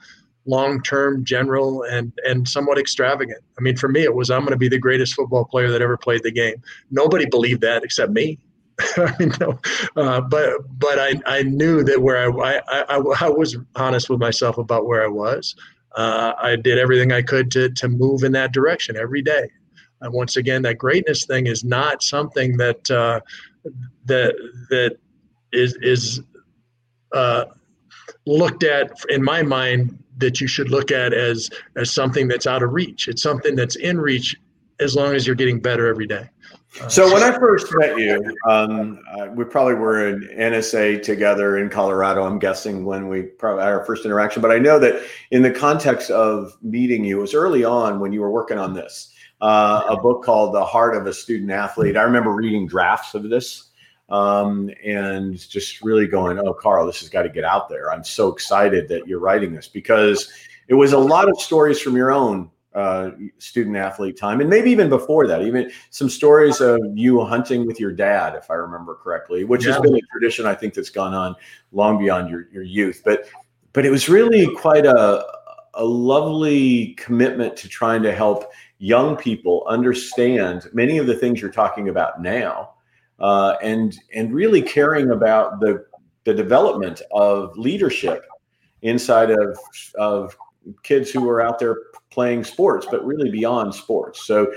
[0.47, 3.43] long-term, general, and and somewhat extravagant.
[3.59, 5.83] I mean, for me, it was I'm going to be the greatest football player that
[5.83, 6.63] ever played the game.
[6.91, 8.39] Nobody believed that except me.
[8.97, 9.59] I no,
[9.97, 14.21] uh, but but I, I knew that where I, I, I, I was honest with
[14.21, 15.57] myself about where I was.
[15.97, 19.49] Uh, I did everything I could to to move in that direction every day.
[20.01, 23.21] And once again, that greatness thing is not something that uh,
[24.05, 24.35] that
[24.71, 24.99] that
[25.53, 26.21] is is
[27.13, 27.47] uh,
[28.27, 32.63] looked at in my mind that you should look at as as something that's out
[32.63, 33.09] of reach.
[33.09, 34.37] It's something that's in reach
[34.81, 36.29] as long as you're getting better every day.
[36.81, 41.57] Uh, so when I first met you, um, uh, we probably were in NSA together
[41.57, 42.25] in Colorado.
[42.25, 44.43] I'm guessing when we probably our first interaction.
[44.43, 48.13] But I know that in the context of meeting you, it was early on when
[48.13, 51.97] you were working on this uh, a book called The Heart of a Student Athlete.
[51.97, 53.71] I remember reading drafts of this
[54.09, 57.93] um, and just really going, oh, Karl, this has got to get out there.
[57.93, 60.33] I'm so excited that you're writing this because
[60.69, 64.71] it was a lot of stories from your own uh, student athlete time, and maybe
[64.71, 68.95] even before that, even some stories of you hunting with your dad, if I remember
[68.95, 69.73] correctly, which yeah.
[69.73, 71.37] has been a tradition I think that's gone on
[71.73, 73.01] long beyond your, your youth.
[73.03, 73.29] But
[73.73, 75.25] but it was really quite a
[75.73, 81.51] a lovely commitment to trying to help young people understand many of the things you're
[81.51, 82.75] talking about now,
[83.19, 85.85] uh, and and really caring about the
[86.25, 88.27] the development of leadership
[88.83, 89.59] inside of
[89.99, 90.37] of
[90.83, 91.77] kids who are out there
[92.11, 94.27] playing sports, but really beyond sports.
[94.27, 94.53] So,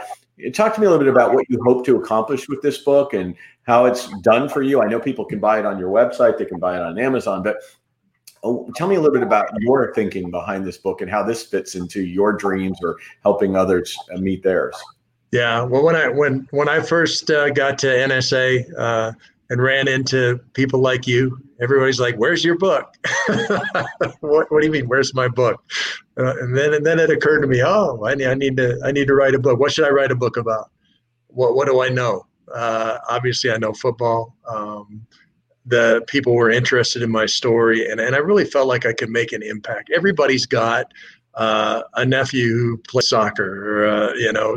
[0.53, 3.13] talk to me a little bit about what you hope to accomplish with this book
[3.13, 4.82] and how it's done for you.
[4.82, 7.43] I know people can buy it on your website, they can buy it on Amazon,
[7.43, 7.58] but
[8.75, 11.75] tell me a little bit about your thinking behind this book and how this fits
[11.75, 14.75] into your dreams or helping others uh, meet theirs.
[15.32, 19.12] Yeah, well, when I when when I first uh, got to NSA uh,
[19.49, 22.95] and ran into people like you, everybody's like, "Where's your book?"
[24.21, 24.88] what, what, do you mean?
[24.88, 25.62] Where's my book?
[26.17, 28.80] Uh, and then and then it occurred to me, oh, I need, I need to
[28.84, 29.60] I need to write a book.
[29.60, 30.71] What should I write a book about?
[31.28, 32.25] What what do I know?
[32.52, 34.36] Uh, obviously, I know football.
[34.47, 35.06] Um,
[35.69, 39.10] the people were interested in my story and, and i really felt like i could
[39.10, 39.89] make an impact.
[39.95, 40.93] Everybody's got
[41.36, 44.55] uh, a nephew who plays soccer or, uh, you know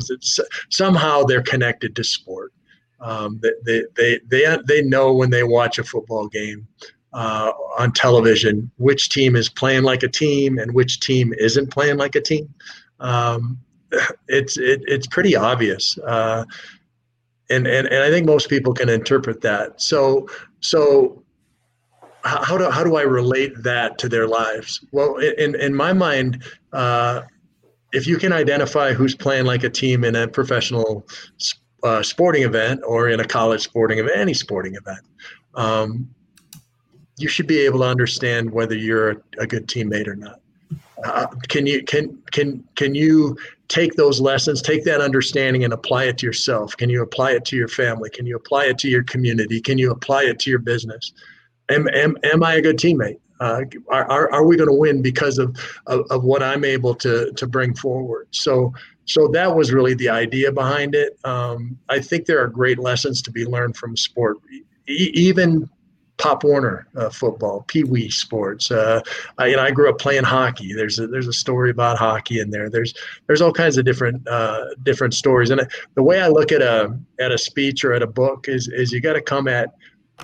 [0.70, 2.52] somehow they're connected to sport.
[3.00, 6.68] Um, they, they, they, they know when they watch a football game
[7.12, 11.96] uh, on television which team is playing like a team and which team isn't playing
[11.96, 12.52] like a team.
[13.00, 13.58] Um,
[14.28, 15.98] it's it, it's pretty obvious.
[15.98, 16.44] Uh,
[17.52, 19.80] and, and and I think most people can interpret that.
[19.80, 20.28] So
[20.60, 21.22] so
[22.24, 24.84] how do how do I relate that to their lives?
[24.92, 27.22] Well, in in my mind, uh,
[27.92, 31.06] if you can identify who's playing like a team in a professional
[31.82, 35.04] uh, sporting event or in a college sporting event, any sporting event,
[35.54, 36.08] um,
[37.18, 40.41] you should be able to understand whether you're a, a good teammate or not.
[41.04, 43.36] Uh, can you can can can you
[43.68, 46.76] take those lessons, take that understanding and apply it to yourself?
[46.76, 48.10] Can you apply it to your family?
[48.10, 49.60] Can you apply it to your community?
[49.60, 51.12] Can you apply it to your business?
[51.70, 53.18] Am, am, am I a good teammate?
[53.40, 57.32] Uh, are, are we going to win because of, of, of, what I'm able to,
[57.32, 58.28] to bring forward?
[58.30, 58.72] So,
[59.06, 61.18] so that was really the idea behind it.
[61.24, 64.36] Um, I think there are great lessons to be learned from sport.
[64.86, 65.68] E- even
[66.18, 68.70] Pop Warner uh, football, Pee Wee sports.
[68.70, 69.00] Uh,
[69.38, 70.72] I, you know, I grew up playing hockey.
[70.72, 72.70] There's a, there's a story about hockey in there.
[72.70, 72.94] There's
[73.26, 75.50] there's all kinds of different uh, different stories.
[75.50, 78.68] And the way I look at a at a speech or at a book is
[78.68, 79.74] is you got to come at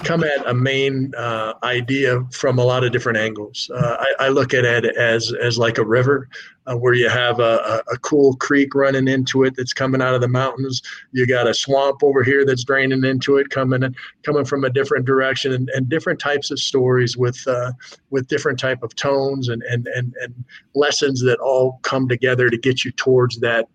[0.04, 3.70] come at a main uh, idea from a lot of different angles.
[3.74, 6.28] Uh, I, I, look at it as as like a river,
[6.66, 10.20] uh, where you have a, a, cool creek running into it that's coming out of
[10.20, 10.82] the mountains.
[11.12, 15.04] You got a swamp over here that's draining into it, coming coming from a different
[15.04, 17.72] direction, and, and different types of stories with uh,
[18.10, 22.58] with different type of tones and, and and and lessons that all come together to
[22.58, 23.68] get you towards that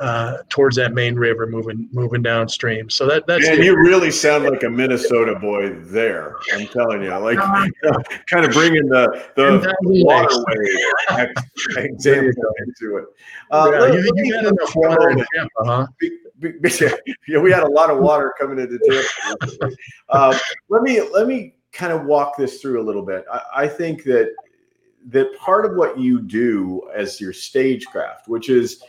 [0.00, 2.88] uh, towards that main river, moving moving downstream.
[2.90, 3.46] So that that's.
[3.46, 6.36] And you really sound like a Minnesota boy there.
[6.52, 7.38] I'm telling you, like
[8.26, 11.26] kind of bringing the the waterway
[11.84, 13.04] example into it.
[13.50, 15.86] Uh, yeah, you, you got enough water in Tampa, huh?
[17.28, 19.70] yeah, we had a lot of water coming into Tampa.
[20.08, 23.24] Uh, let me let me kind of walk this through a little bit.
[23.32, 24.34] I, I think that
[25.06, 28.82] that part of what you do as your stagecraft, which is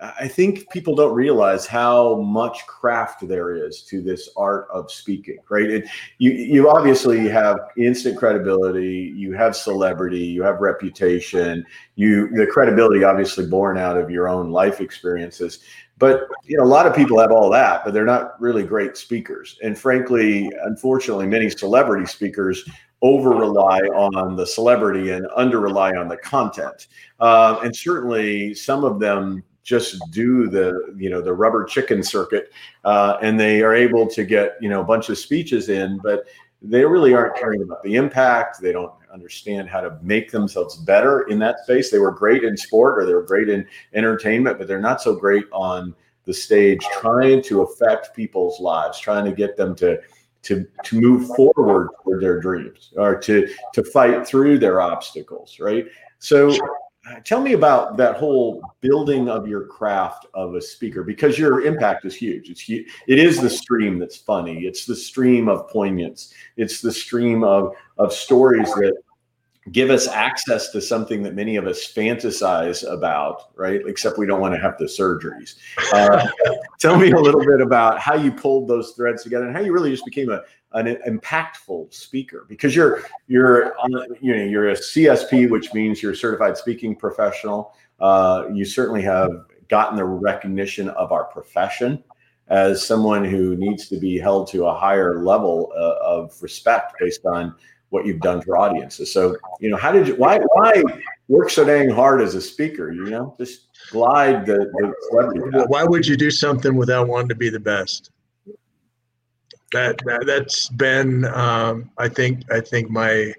[0.00, 5.38] I think people don't realize how much craft there is to this art of speaking,
[5.50, 5.70] right?
[5.70, 12.46] It, you you obviously have instant credibility, you have celebrity, you have reputation, you the
[12.46, 15.58] credibility obviously born out of your own life experiences.
[15.98, 18.96] But you know, a lot of people have all that, but they're not really great
[18.96, 19.58] speakers.
[19.62, 22.66] And frankly, unfortunately, many celebrity speakers
[23.02, 26.86] over rely on the celebrity and under rely on the content.
[27.18, 32.50] Uh, and certainly, some of them just do the you know the rubber chicken circuit,
[32.84, 36.24] uh, and they are able to get you know a bunch of speeches in, but
[36.62, 38.60] they really aren't caring about the impact.
[38.60, 41.90] They don't understand how to make themselves better in that space.
[41.90, 45.14] They were great in sport or they were great in entertainment, but they're not so
[45.14, 45.94] great on
[46.26, 49.98] the stage trying to affect people's lives, trying to get them to
[50.42, 55.86] to to move forward toward their dreams or to to fight through their obstacles, right?
[56.18, 56.54] So
[57.08, 61.62] Uh, tell me about that whole building of your craft of a speaker because your
[61.62, 62.88] impact is huge it's huge.
[63.06, 67.72] it is the stream that's funny it's the stream of poignance it's the stream of
[67.96, 68.94] of stories that
[69.72, 74.40] give us access to something that many of us fantasize about right except we don't
[74.40, 75.56] want to have the surgeries
[75.92, 76.26] uh,
[76.78, 79.72] tell me a little bit about how you pulled those threads together and how you
[79.72, 80.40] really just became a
[80.72, 86.12] an impactful speaker because you're you're on you know you're a CSP, which means you're
[86.12, 87.74] a certified speaking professional.
[87.98, 89.30] Uh, you certainly have
[89.68, 92.02] gotten the recognition of our profession
[92.48, 97.24] as someone who needs to be held to a higher level uh, of respect based
[97.26, 97.54] on
[97.90, 99.12] what you've done for audiences.
[99.12, 100.82] So, you know, how did you why why
[101.28, 102.92] work so dang hard as a speaker?
[102.92, 105.66] You know, just glide the, the.
[105.68, 108.10] Why would you do something without wanting to be the best?
[109.72, 113.32] that, that that's been um, I think I think my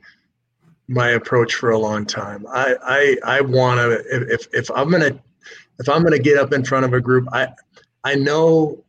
[0.88, 2.46] my approach for a long time.
[2.48, 5.20] I I, I want to if if I'm gonna
[5.80, 7.50] if I'm gonna get up in front of a group, I
[8.04, 8.84] I know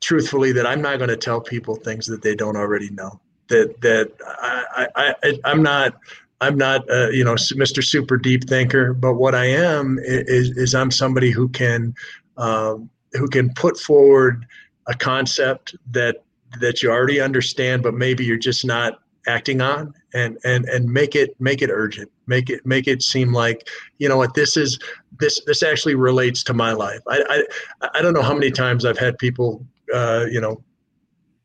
[0.00, 3.20] truthfully that I'm not going to tell people things that they don't already know.
[3.48, 5.94] That that I I, I I'm not.
[6.40, 7.84] I'm not, uh, you know, Mr.
[7.84, 11.94] Super Deep Thinker, but what I am is, is I'm somebody who can,
[12.36, 14.44] um, who can put forward
[14.88, 16.24] a concept that
[16.60, 21.14] that you already understand, but maybe you're just not acting on and and and make
[21.14, 24.78] it make it urgent make it make it seem like you know what this is
[25.20, 27.44] this this actually relates to my life i
[27.82, 30.62] i, I don't know how many times i've had people uh, you know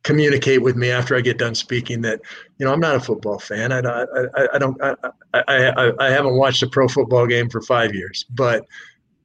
[0.08, 2.22] communicate with me after i get done speaking that
[2.58, 3.74] you know i'm not a football fan.
[3.74, 4.96] I, I, I don't I,
[5.34, 8.66] I, I, haven't watched a pro football game for five years but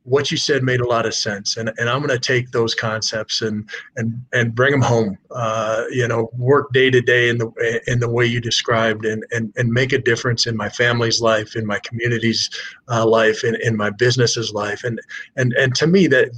[0.03, 1.57] what you said made a lot of sense.
[1.57, 5.85] And, and i'm going to take those concepts and and and bring them home uh,
[5.91, 9.53] you know work day to day in the in the way you described and and,
[9.57, 12.51] and make a difference in my family's life in my community's
[12.89, 14.83] uh, life in, in my business's life.
[14.83, 15.01] And
[15.37, 16.31] and and to me that,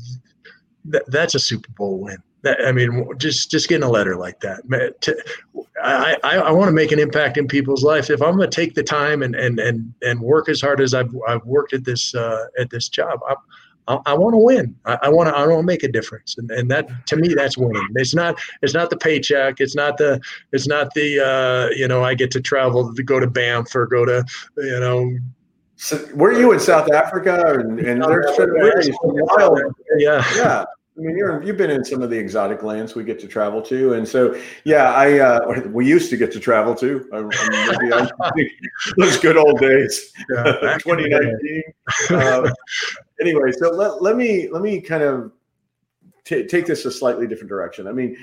[0.85, 4.41] that that's a super bowl win that, I mean, just just getting a letter like
[4.41, 4.63] that.
[5.83, 8.11] I, I, I want to make an impact in people's life.
[8.11, 10.95] If I'm going to take the time and, and, and, and work as hard as
[10.95, 13.35] I've, I've worked at this uh, at this job, I,
[13.89, 14.75] I, I want to win.
[14.85, 17.59] I, want to I want to make a difference, and, and that to me that's
[17.59, 17.87] winning.
[17.97, 19.61] It's not it's not the paycheck.
[19.61, 20.21] It's not the
[20.53, 23.87] it's not the uh, you know I get to travel to go to Banff or
[23.87, 24.25] go to
[24.57, 25.19] you know
[25.77, 29.61] so were you in South Africa and, and there's wild,
[29.99, 30.65] yeah, yeah.
[30.97, 33.61] I mean, you're you've been in some of the exotic lands we get to travel
[33.63, 37.09] to, and so yeah, I uh, we used to get to travel to.
[37.13, 38.51] I, I mean,
[38.99, 40.45] those good old days, yeah,
[40.79, 41.63] 2019.
[42.11, 42.49] Uh,
[43.21, 45.33] anyway, so let, let me let me kind of
[46.25, 47.89] t- take this a slightly different direction.
[47.89, 48.17] I mean,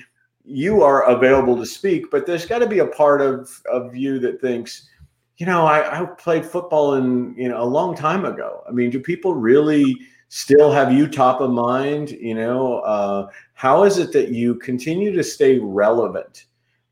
[0.46, 4.18] you are available to speak, but there's got to be a part of of you
[4.20, 4.88] that thinks,
[5.36, 8.64] you know, I, I played football in you know a long time ago.
[8.66, 9.98] I mean, do people really?
[10.34, 15.12] Still have you top of mind you know uh, how is it that you continue
[15.12, 16.46] to stay relevant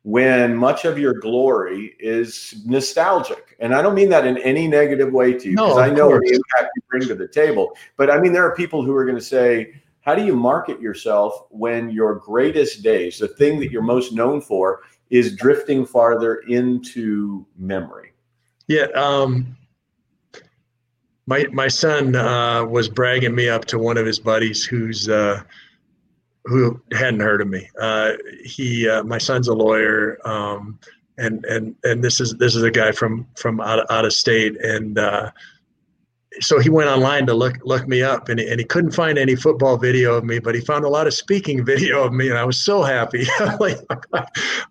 [0.03, 3.55] when much of your glory is nostalgic?
[3.61, 6.09] And i don't mean that in any negative way to you because no, i know
[6.09, 6.29] course.
[6.29, 7.77] the impact you bring to the table.
[7.95, 10.81] But i mean there are people who are going to say how do you market
[10.81, 16.41] yourself when your greatest days the thing that you're most known for is drifting farther
[16.49, 18.11] into memory?
[18.67, 19.55] Yeah um,
[21.29, 25.41] my my son uh, was bragging me up to one of his buddies who's uh,
[26.45, 27.69] who hadn't heard of me.
[27.79, 30.79] Uh, he uh, my son's a lawyer, um,
[31.19, 34.59] and and and this is this is a guy from from out, out of state,
[34.59, 35.29] and uh,
[36.39, 39.19] so he went online to look look me up, and he, and he couldn't find
[39.19, 42.29] any football video of me, but he found a lot of speaking video of me,
[42.29, 43.27] and I was so happy.
[43.59, 43.77] like,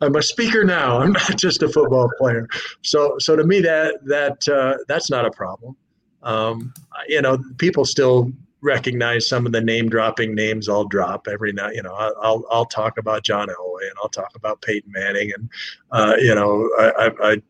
[0.00, 0.98] I'm a speaker now.
[0.98, 2.48] I'm not just a football player.
[2.82, 5.76] So so to me that that uh, that's not a problem
[6.22, 6.72] um,
[7.08, 11.74] you know, people still recognize some of the name dropping names I'll drop every night.
[11.74, 15.48] You know, I'll I'll talk about John Elway and I'll talk about Peyton Manning and
[15.92, 17.42] uh, you know I I,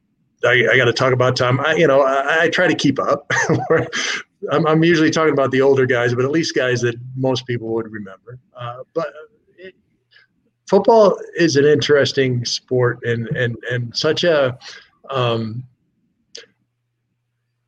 [0.45, 1.61] I, I got to talk about Tom.
[1.61, 3.31] I, you know I, I try to keep up.
[4.53, 7.69] I'm, I'm usually talking about the older guys, but at least guys that most people
[7.75, 8.39] would remember.
[8.57, 9.09] Uh, but
[9.57, 9.75] it,
[10.69, 14.59] football is an interesting sport and and and such a
[15.11, 15.65] um,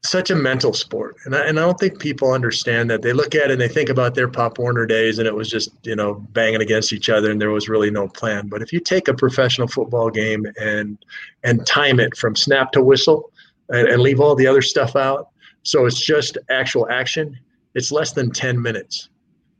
[0.02, 1.16] such a mental sport.
[1.24, 3.02] And I, and I don't think people understand that.
[3.02, 5.50] They look at it and they think about their Pop Warner days and it was
[5.50, 8.48] just, you know, banging against each other and there was really no plan.
[8.48, 10.98] But if you take a professional football game and
[11.44, 13.30] and time it from snap to whistle
[13.68, 15.28] and, and leave all the other stuff out,
[15.64, 17.38] so it's just actual action,
[17.74, 19.10] it's less than 10 minutes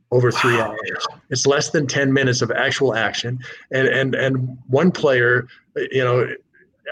[0.09, 0.71] over three wow.
[0.71, 1.07] hours.
[1.29, 3.39] It's less than 10 minutes of actual action.
[3.71, 6.27] And and and one player, you know,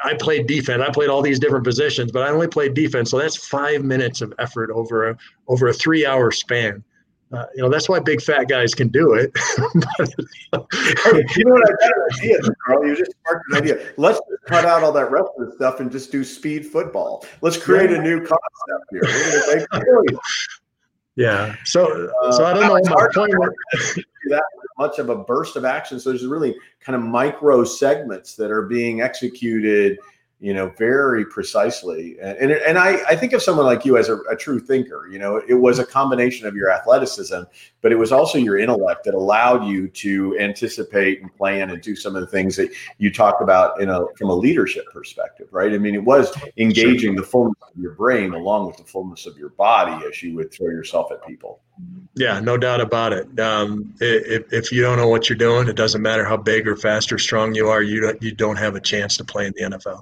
[0.03, 0.83] I played defense.
[0.85, 3.11] I played all these different positions, but I only played defense.
[3.11, 5.17] So that's five minutes of effort over a
[5.47, 6.83] over a three hour span.
[7.31, 9.31] Uh, you know that's why big fat guys can do it.
[11.37, 12.87] you know what I got an idea, Karl?
[12.87, 13.93] You just sparked an idea.
[13.97, 17.23] Let's just cut out all that wrestling stuff and just do speed football.
[17.41, 20.17] Let's create a new concept here.
[21.15, 21.55] Yeah.
[21.65, 22.95] So uh, so I don't know.
[22.95, 23.33] My point
[24.29, 24.43] that
[24.77, 25.99] much of a burst of action.
[25.99, 29.97] So there's really kind of micro segments that are being executed
[30.39, 32.17] you know, very precisely.
[32.21, 35.07] And and, and I, I think of someone like you as a, a, true thinker.
[35.11, 37.41] You know, it was a combination of your athleticism,
[37.81, 41.95] but it was also your intellect that allowed you to anticipate and plan and do
[41.95, 45.73] some of the things that you talk about in a from a leadership perspective, right?
[45.73, 49.37] I mean, it was engaging the fullness of your brain along with the fullness of
[49.37, 51.59] your body as you would throw yourself at people.
[52.15, 53.39] Yeah, no doubt about it.
[53.39, 56.75] Um, if, if you don't know what you're doing, it doesn't matter how big or
[56.75, 57.81] fast or strong you are.
[57.81, 60.01] You don't, you don't have a chance to play in the NFL.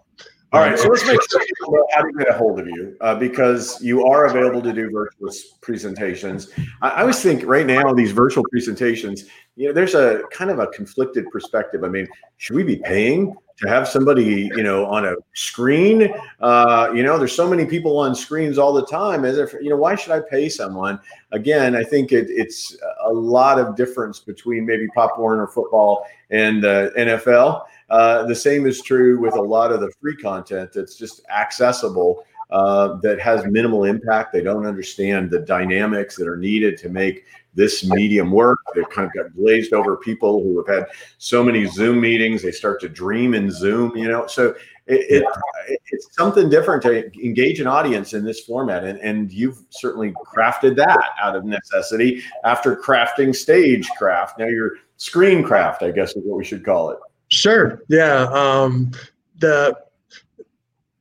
[0.54, 2.96] All right, so let's make sure people know how to get a hold of you
[3.02, 6.48] uh, because you are available to do virtual presentations.
[6.82, 9.26] I, I always think right now these virtual presentations,
[9.58, 11.84] you know, there's a kind of a conflicted perspective.
[11.84, 12.08] I mean,
[12.38, 16.14] should we be paying to have somebody, you know, on a screen?
[16.40, 19.26] Uh, you know, there's so many people on screens all the time.
[19.26, 21.00] As if you know, why should I pay someone?
[21.32, 26.66] Again, I think it, it's a lot of difference between maybe Pop Warner football and
[26.66, 27.66] uh, NFL.
[27.90, 32.24] Uh, the same is true with a lot of the free content that's just accessible
[32.50, 34.34] uh, that has minimal impact.
[34.34, 37.26] They don't understand the dynamics that are needed to make
[37.58, 38.60] this medium work.
[38.76, 40.88] They've kind of got glazed over people who have had
[41.18, 42.44] so many Zoom meetings.
[42.44, 44.28] They start to dream in Zoom, you know.
[44.28, 44.56] So
[44.86, 45.26] it, it,
[45.88, 50.76] it's something different to engage an audience in this format, and, and you've certainly crafted
[50.78, 54.40] that out of necessity after crafting stagecraft.
[54.40, 57.00] Now you're screencraft, I guess is what we should call it.
[57.30, 57.82] Sure.
[57.90, 58.28] Yeah.
[58.32, 58.92] Um,
[59.40, 59.76] the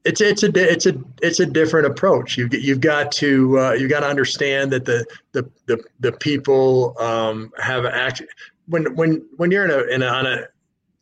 [0.07, 2.37] it's it's a it's a it's a different approach.
[2.37, 6.95] You you've got to uh, you got to understand that the the the, the people
[7.01, 8.23] um, have act
[8.69, 10.45] when when when you're in a in a, on a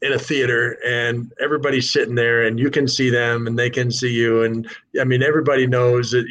[0.01, 3.91] in a theater and everybody's sitting there and you can see them and they can
[3.91, 4.69] see you and
[5.01, 6.27] I mean everybody knows that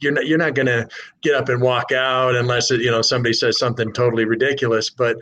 [0.00, 0.88] you're not you're not going to
[1.22, 4.90] get up and walk out unless it, you know somebody says something totally ridiculous.
[4.90, 5.16] But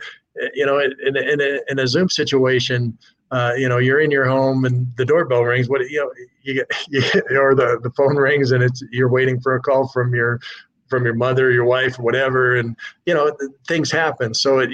[0.53, 2.97] you know, in, in, a, in a Zoom situation,
[3.33, 5.67] uh, you know, you're in your home and the doorbell rings.
[5.67, 6.11] What you know,
[6.43, 9.61] you get, you get, or the the phone rings and it's you're waiting for a
[9.61, 10.39] call from your
[10.87, 12.77] from your mother, your wife, whatever, and
[13.07, 13.35] you know,
[13.67, 14.35] things happen.
[14.35, 14.69] So it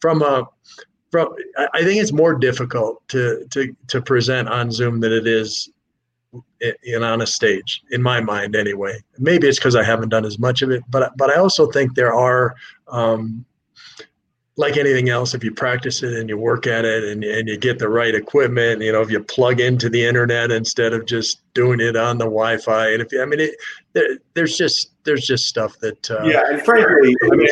[0.00, 0.46] from a
[1.10, 1.34] from
[1.74, 5.68] I think it's more difficult to to to present on Zoom than it is
[6.84, 10.38] in on a stage in my mind anyway maybe it's because i haven't done as
[10.38, 12.54] much of it but but i also think there are
[12.88, 13.44] um,
[14.58, 17.58] like anything else, if you practice it and you work at it and, and you
[17.58, 21.42] get the right equipment, you know, if you plug into the internet instead of just
[21.52, 23.54] doing it on the Wi-Fi, and if you, I mean, it,
[23.92, 27.48] there, there's just there's just stuff that uh, yeah, and frankly, I mean,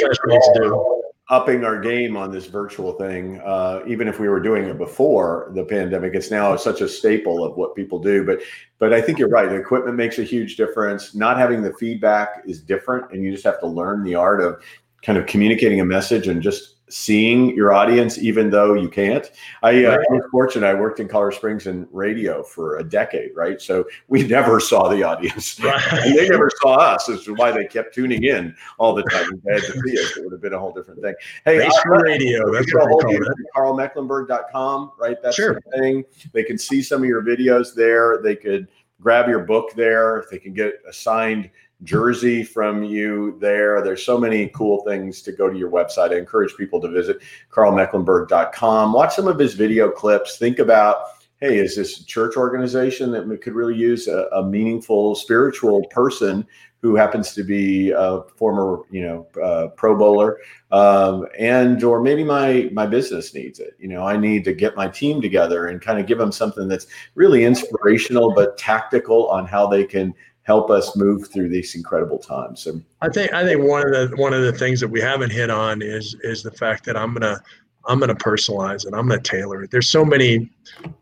[0.55, 1.03] do.
[1.29, 3.39] upping our game on this virtual thing.
[3.45, 7.45] Uh, even if we were doing it before the pandemic, it's now such a staple
[7.45, 8.25] of what people do.
[8.25, 8.41] But
[8.79, 9.51] but I think you're right.
[9.51, 11.15] The equipment makes a huge difference.
[11.15, 14.63] Not having the feedback is different, and you just have to learn the art of
[15.03, 19.33] kind of communicating a message and just seeing your audience even though you can't.
[19.65, 20.65] I uh, was fortunate.
[20.65, 23.61] I worked in colorado springs in radio for a decade right?
[23.61, 25.59] So we never saw the audience.
[25.59, 25.83] Right.
[25.93, 29.29] and they never saw us which is why they kept tuning in all the time.
[29.33, 31.15] If they had to see us it would have been a whole different thing.
[31.45, 35.17] Hey uh, radio that's what we call it karlmecklenburg.com right?
[35.21, 35.55] That's sure.
[35.55, 36.05] the thing.
[36.33, 38.23] They can see some of your videos there.
[38.23, 38.69] They could
[39.01, 40.27] grab your book there.
[40.31, 41.51] They can get a signed
[41.85, 43.83] jersey from you there.
[43.83, 46.13] There's so many cool things to go to your website.
[46.13, 47.21] I encourage people to visit
[47.51, 48.93] karlmecklenburg.com.
[48.93, 50.39] Watch some of his video clips.
[50.39, 51.05] Think about,
[51.41, 56.47] hey, is this a church organization that could really use a, a meaningful spiritual person
[56.85, 60.37] who happens to be a former, you know, uh, Pro Bowler,
[60.71, 63.75] um, and or maybe my my business needs it.
[63.79, 66.69] You know, I need to get my team together and kind of give them something
[66.69, 70.13] that's really inspirational but tactical on how they can
[70.45, 72.63] help us move through these incredible times.
[72.63, 75.31] So I think I think one of the one of the things that we haven't
[75.31, 77.41] hit on is is the fact that I'm gonna
[77.87, 78.95] I'm gonna personalize it.
[78.95, 79.71] I'm gonna tailor it.
[79.71, 80.51] There's so many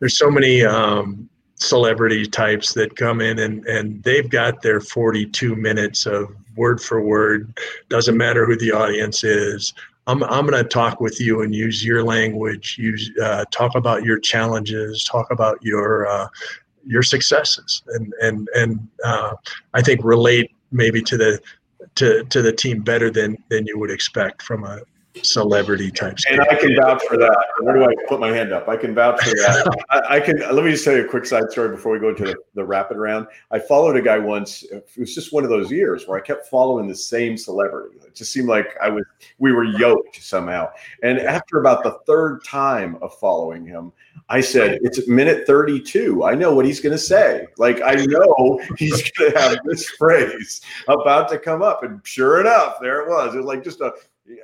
[0.00, 1.28] there's so many um,
[1.62, 7.00] celebrity types that come in and, and they've got their 42 minutes of word for
[7.00, 7.56] word
[7.88, 9.72] doesn't matter who the audience is
[10.08, 14.02] i'm, I'm going to talk with you and use your language use uh, talk about
[14.02, 16.26] your challenges talk about your uh,
[16.84, 19.34] your successes and and and uh,
[19.74, 21.40] i think relate maybe to the
[21.94, 24.80] to to the team better than than you would expect from a
[25.22, 26.16] celebrity type.
[26.30, 27.44] And I can vouch for that.
[27.60, 28.68] Where do I put my hand up?
[28.68, 29.84] I can vouch for that.
[29.90, 30.38] I, I, can.
[30.38, 32.64] Let me just tell you a quick side story before we go into the, the,
[32.64, 33.26] rapid round.
[33.50, 34.62] I followed a guy once.
[34.64, 37.98] It was just one of those years where I kept following the same celebrity.
[38.06, 39.04] It just seemed like I was.
[39.38, 40.70] We were yoked somehow.
[41.02, 43.92] And after about the third time of following him,
[44.28, 46.24] I said, "It's minute 32.
[46.24, 47.46] I know what he's going to say.
[47.58, 52.40] Like I know he's going to have this phrase about to come up." And sure
[52.40, 53.34] enough, there it was.
[53.34, 53.92] It was like just a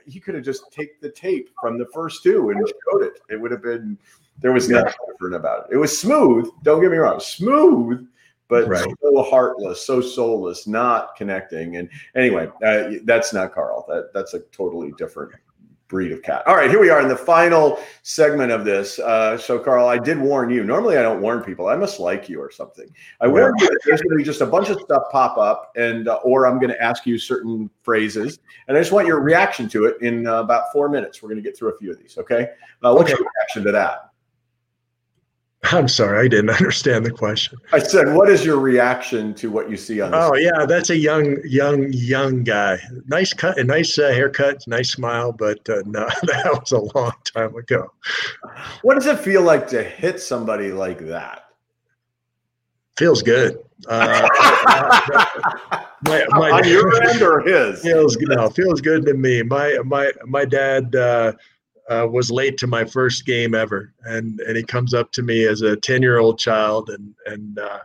[0.06, 3.20] he could have just take the tape from the first two and showed it.
[3.30, 3.98] It would have been
[4.40, 5.74] there was nothing different about it.
[5.74, 6.48] It was smooth.
[6.62, 8.06] Don't get me wrong, smooth,
[8.48, 8.86] but right.
[9.02, 11.76] so heartless, so soulless, not connecting.
[11.76, 13.84] And anyway, uh, that's not Karl.
[13.88, 15.32] That that's a totally different
[15.88, 16.46] breed of cat.
[16.46, 18.98] All right, here we are in the final segment of this.
[18.98, 20.62] Uh, so, Karl, I did warn you.
[20.62, 21.68] Normally, I don't warn people.
[21.68, 22.88] I must like you or something.
[23.20, 23.32] I yeah.
[23.32, 26.20] warned you there's going to be just a bunch of stuff pop up, and uh,
[26.24, 29.86] or I'm going to ask you certain phrases, and I just want your reaction to
[29.86, 31.22] it in uh, about four minutes.
[31.22, 32.18] We're going to get through a few of these.
[32.18, 32.50] Okay.
[32.82, 33.18] Uh, what's okay.
[33.18, 34.07] your reaction to that?
[35.72, 37.58] I'm sorry, I didn't understand the question.
[37.72, 40.96] I said, "What is your reaction to what you see on?" Oh yeah, that's a
[40.96, 42.78] young, young, young guy.
[43.06, 47.12] Nice cut, a nice uh, haircut, nice smile, but uh, no, that was a long
[47.24, 47.92] time ago.
[48.82, 51.44] What does it feel like to hit somebody like that?
[52.96, 53.58] Feels good.
[53.86, 54.28] Uh,
[56.02, 57.80] my, my, on your end or his?
[57.82, 59.42] Feels no, feels good to me.
[59.42, 60.94] My my my dad
[61.88, 65.46] uh, was late to my first game ever, and and he comes up to me
[65.46, 67.80] as a ten year old child and and uh,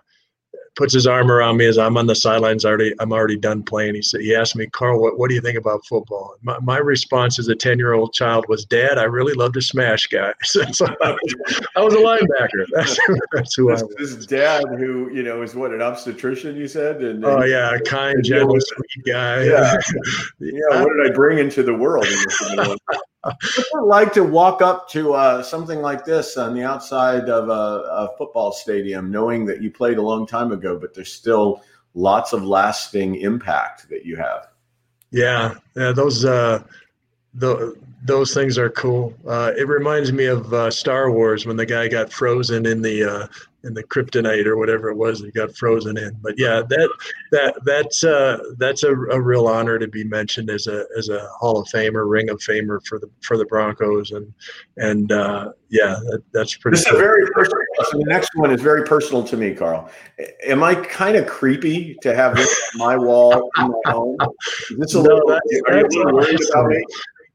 [0.76, 2.66] puts his arm around me as I'm on the sidelines.
[2.66, 3.96] Already, I'm already done playing.
[3.96, 6.36] He said, he asked me, Karl, what, what do you think about football?
[6.42, 9.62] My, my response as a 10 year old child was, Dad, I really love to
[9.62, 10.34] smash guys.
[10.44, 12.66] so I, was, I was a linebacker.
[12.74, 12.98] That's,
[13.34, 14.16] that's who this, I was.
[14.16, 17.02] This dad who, you know, is what an obstetrician, you said?
[17.04, 19.44] And, oh, yeah, a kind, gentle, sweet guy.
[19.44, 19.78] Yeah.
[20.40, 20.82] yeah.
[20.82, 22.06] What did I bring into the world?
[22.08, 23.00] It
[23.82, 28.10] like to walk up to uh, something like this on the outside of a, a,
[28.18, 31.62] football stadium, knowing that you played a long time ago, but there's still
[31.94, 34.48] lots of lasting impact that you have?
[35.12, 36.64] Yeah, yeah, those uh,
[37.36, 39.14] the, those things are cool.
[39.28, 43.04] Uh, it reminds me of uh, Star Wars when the guy got frozen in the
[43.04, 43.28] uh,
[43.64, 46.18] in the kryptonite or whatever it was he got frozen in.
[46.22, 46.90] But yeah, that
[47.32, 51.28] that that's uh, that's a, a real honor to be mentioned as a as a
[51.40, 54.34] Hall of Famer, Ring of Famer for the for the Broncos, and
[54.78, 56.78] and uh, yeah, that, that's pretty.
[56.78, 56.96] This cool.
[56.96, 57.60] is a very personal.
[57.92, 59.90] So the next one is very personal to me, Karl.
[60.46, 64.18] Am I kind of creepy to have this on my wall in my home?
[64.72, 65.28] Is this a no, little?
[65.28, 66.86] That's, are that's you worried about me?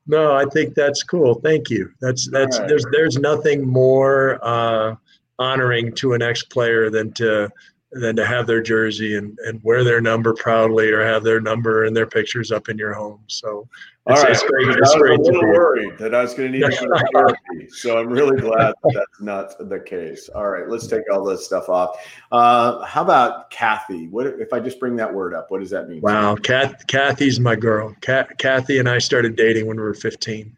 [0.09, 1.35] No, I think that's cool.
[1.35, 1.93] Thank you.
[2.01, 2.69] That's that's right.
[2.69, 4.95] there's there's nothing more uh,
[5.39, 7.51] honoring to an ex player than to
[7.93, 11.85] than to have their jersey and, and wear their number proudly or have their number
[11.85, 13.21] and their pictures up in your home.
[13.29, 13.67] So
[14.07, 14.33] it's, All right.
[14.33, 14.69] it's great.
[14.69, 17.69] It's I was great a little worried that I was going to need therapy.
[17.71, 20.29] So I'm really glad that that's not the case.
[20.35, 21.97] All right, let's take all this stuff off.
[22.31, 24.09] Uh, how about Kathy?
[24.09, 25.51] What if I just bring that word up?
[25.51, 26.03] What does that mean?
[26.03, 27.95] Wow, Kath, Kathy's my girl.
[28.01, 30.55] Kathy and I started dating when we were 15.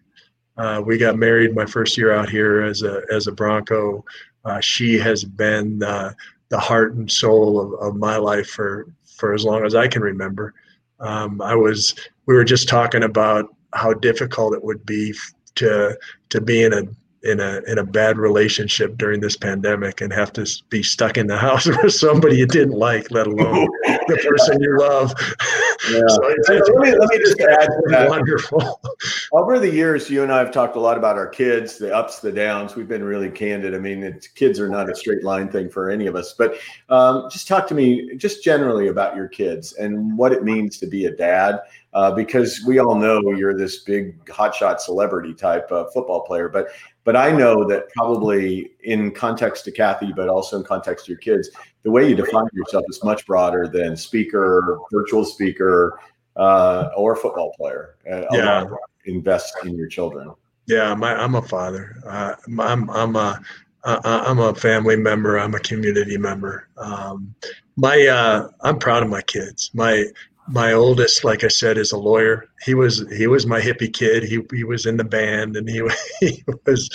[0.56, 4.04] Uh, we got married my first year out here as a as a Bronco.
[4.44, 6.12] Uh, she has been uh,
[6.48, 8.86] the heart and soul of, of my life for
[9.16, 10.54] for as long as I can remember.
[10.98, 11.94] Um, I was
[12.26, 15.14] we were just talking about how difficult it would be
[15.56, 15.96] to
[16.28, 16.82] to be in a
[17.22, 21.26] in a in a bad relationship during this pandemic and have to be stuck in
[21.26, 25.12] the house with somebody you didn't like, let alone the person you love.
[25.88, 26.00] Yeah.
[26.08, 28.08] so it's, it's, let, me, let me just add to that.
[28.08, 28.80] Wonderful.
[29.32, 32.18] Over the years, you and I have talked a lot about our kids, the ups,
[32.18, 32.76] the downs.
[32.76, 33.74] We've been really candid.
[33.74, 36.34] I mean, kids are not a straight line thing for any of us.
[36.36, 36.56] But
[36.88, 40.86] um, just talk to me, just generally about your kids and what it means to
[40.86, 41.60] be a dad.
[41.92, 46.68] Uh, because we all know you're this big hotshot celebrity type uh, football player, but
[47.04, 51.18] But I know that probably in context to Kathy, but also in context to your
[51.18, 51.50] kids,
[51.82, 55.98] the way you define yourself is much broader than speaker, virtual speaker,
[56.36, 57.96] uh, or football player.
[58.10, 58.64] Uh, yeah.
[59.06, 60.30] Invest in your children.
[60.66, 61.96] Yeah, my, I'm a father.
[62.06, 63.40] Uh, I'm I'm a
[63.84, 65.38] I'm a family member.
[65.38, 66.68] I'm a community member.
[66.76, 67.34] Um,
[67.76, 69.70] my uh, I'm proud of my kids.
[69.72, 70.04] My
[70.50, 72.46] my oldest, like I said, is a lawyer.
[72.64, 74.24] He was he was my hippie kid.
[74.24, 75.82] He he was in the band, and he
[76.20, 76.90] he was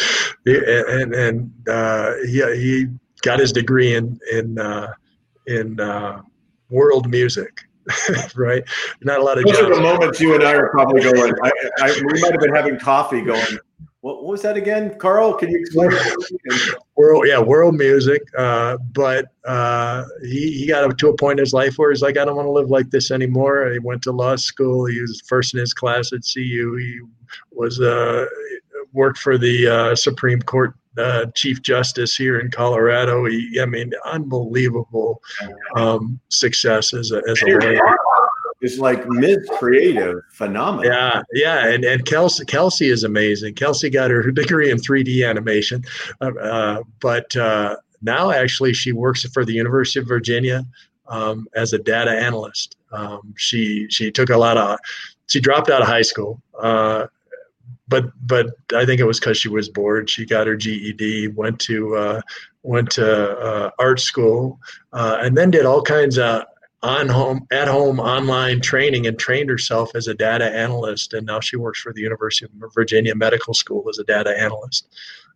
[0.45, 2.87] and and uh, he he
[3.21, 4.93] got his degree in in uh,
[5.47, 6.21] in uh,
[6.69, 7.61] world music.
[8.35, 8.63] right?
[9.01, 9.45] Not a lot of.
[9.45, 9.69] Those jobs.
[9.69, 11.33] are the moments you and I are probably going.
[11.43, 11.51] I,
[11.81, 13.59] I, we might have been having coffee, going.
[14.05, 15.33] What, was that again, Karl?
[15.33, 15.89] Can you explain?
[16.95, 18.21] world, yeah, world music.
[18.37, 22.15] Uh, but uh, he he got to a point in his life where he's like,
[22.15, 23.67] I don't want to live like this anymore.
[23.71, 24.85] He went to law school.
[24.85, 26.75] He was first in his class at CU.
[26.75, 26.99] He
[27.51, 28.27] was uh,
[28.93, 33.25] worked for the uh, Supreme Court uh, Chief Justice here in Colorado.
[33.25, 35.19] He, I mean, unbelievable
[35.75, 37.97] um, success as a, as a lawyer
[38.65, 40.91] is like mid creative phenomenon.
[40.91, 43.53] Yeah, yeah, and and Kelsey Kelsey is amazing.
[43.53, 45.83] Kelsey got her degree in 3D animation,
[46.21, 50.65] uh, uh, but uh, now actually she works for the University of Virginia
[51.07, 52.75] um, as a data analyst.
[52.91, 54.79] Um, she she took a lot of
[55.27, 56.41] she dropped out of high school.
[56.59, 57.07] Uh,
[57.87, 60.09] but but I think it was because she was bored.
[60.09, 62.21] She got her GED, went to uh,
[62.63, 64.59] went to uh, art school,
[64.91, 66.45] and then did all kinds of
[66.85, 71.39] on home at home online training and trained herself as a data analyst and now
[71.39, 74.87] she works for the university of virginia medical school as a data analyst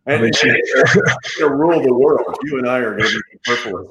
[0.06, 0.48] and, I mean, she,
[1.38, 3.90] to rule the world you and i are going to be purple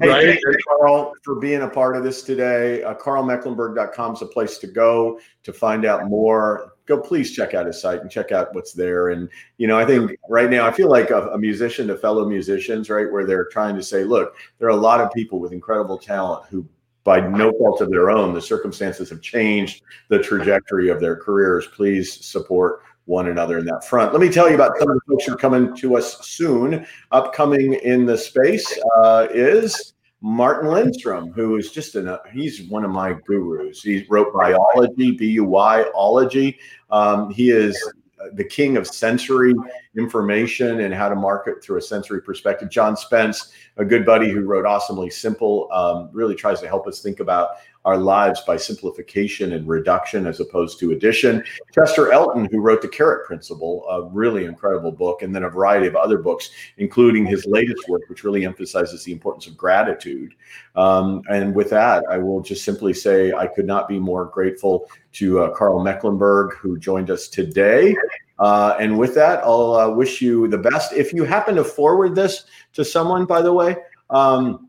[0.00, 0.40] Hey, right.
[0.68, 2.84] Karl, for being a part of this today.
[2.84, 6.74] Uh, KarlMecklenburg.com is a place to go to find out more.
[6.86, 9.08] Go, please check out his site and check out what's there.
[9.08, 12.28] And, you know, I think right now, I feel like a, a musician to fellow
[12.28, 15.52] musicians, right, where they're trying to say, look, there are a lot of people with
[15.52, 16.64] incredible talent who
[17.02, 21.66] by no fault of their own, the circumstances have changed the trajectory of their careers.
[21.68, 24.12] Please support one another in that front.
[24.12, 26.86] Let me tell you about some of the folks who are coming to us soon.
[27.10, 32.90] Upcoming in the space uh, is Martin Lindstrom, who is just an he's one of
[32.90, 33.82] my gurus.
[33.82, 36.58] He wrote Buyology, B U Y ology.
[36.90, 37.76] Um, he is
[38.34, 39.54] the king of sensory
[39.96, 42.68] information and how to market through a sensory perspective.
[42.68, 47.00] John Spence, a good buddy who wrote Awesomely Simple, um, really tries to help us
[47.00, 47.50] think about
[47.88, 51.42] our lives by simplification and reduction as opposed to addition.
[51.72, 55.86] Chester Elton, who wrote The Carrot Principle, a really incredible book, and then a variety
[55.86, 60.34] of other books, including his latest work, which really emphasizes the importance of gratitude.
[60.76, 64.90] Um, and with that, I will just simply say I could not be more grateful
[65.12, 67.96] to uh, Karl Mecklenburg, who joined us today.
[68.38, 70.92] Uh, and with that, I'll uh, wish you the best.
[70.92, 73.76] If you happen to forward this to someone, by the way,
[74.10, 74.67] um,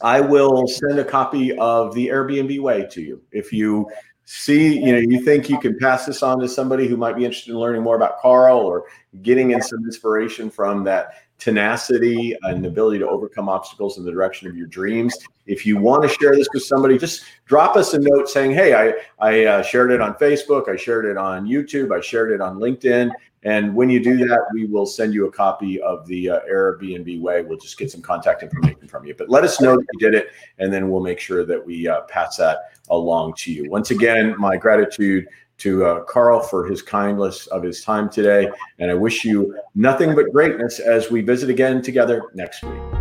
[0.00, 3.22] I will send a copy of the Airbnb way to you.
[3.32, 3.90] If you
[4.24, 7.24] see, you know, you think you can pass this on to somebody who might be
[7.24, 8.84] interested in learning more about Karl or
[9.22, 14.48] getting in some inspiration from that tenacity and ability to overcome obstacles in the direction
[14.48, 15.16] of your dreams.
[15.46, 18.74] If you want to share this with somebody, just drop us a note saying, "Hey,
[18.74, 22.40] I I uh, shared it on Facebook, I shared it on YouTube, I shared it
[22.40, 23.10] on LinkedIn."
[23.44, 27.20] And when you do that, we will send you a copy of the uh, Airbnb
[27.20, 27.42] way.
[27.42, 29.14] We'll just get some contact information from you.
[29.14, 30.28] But let us know that you did it,
[30.58, 33.70] and then we'll make sure that we uh, pass that along to you.
[33.70, 35.26] Once again, my gratitude
[35.58, 38.48] to uh, Karl for his kindness of his time today.
[38.78, 42.97] And I wish you nothing but greatness as we visit again together next week.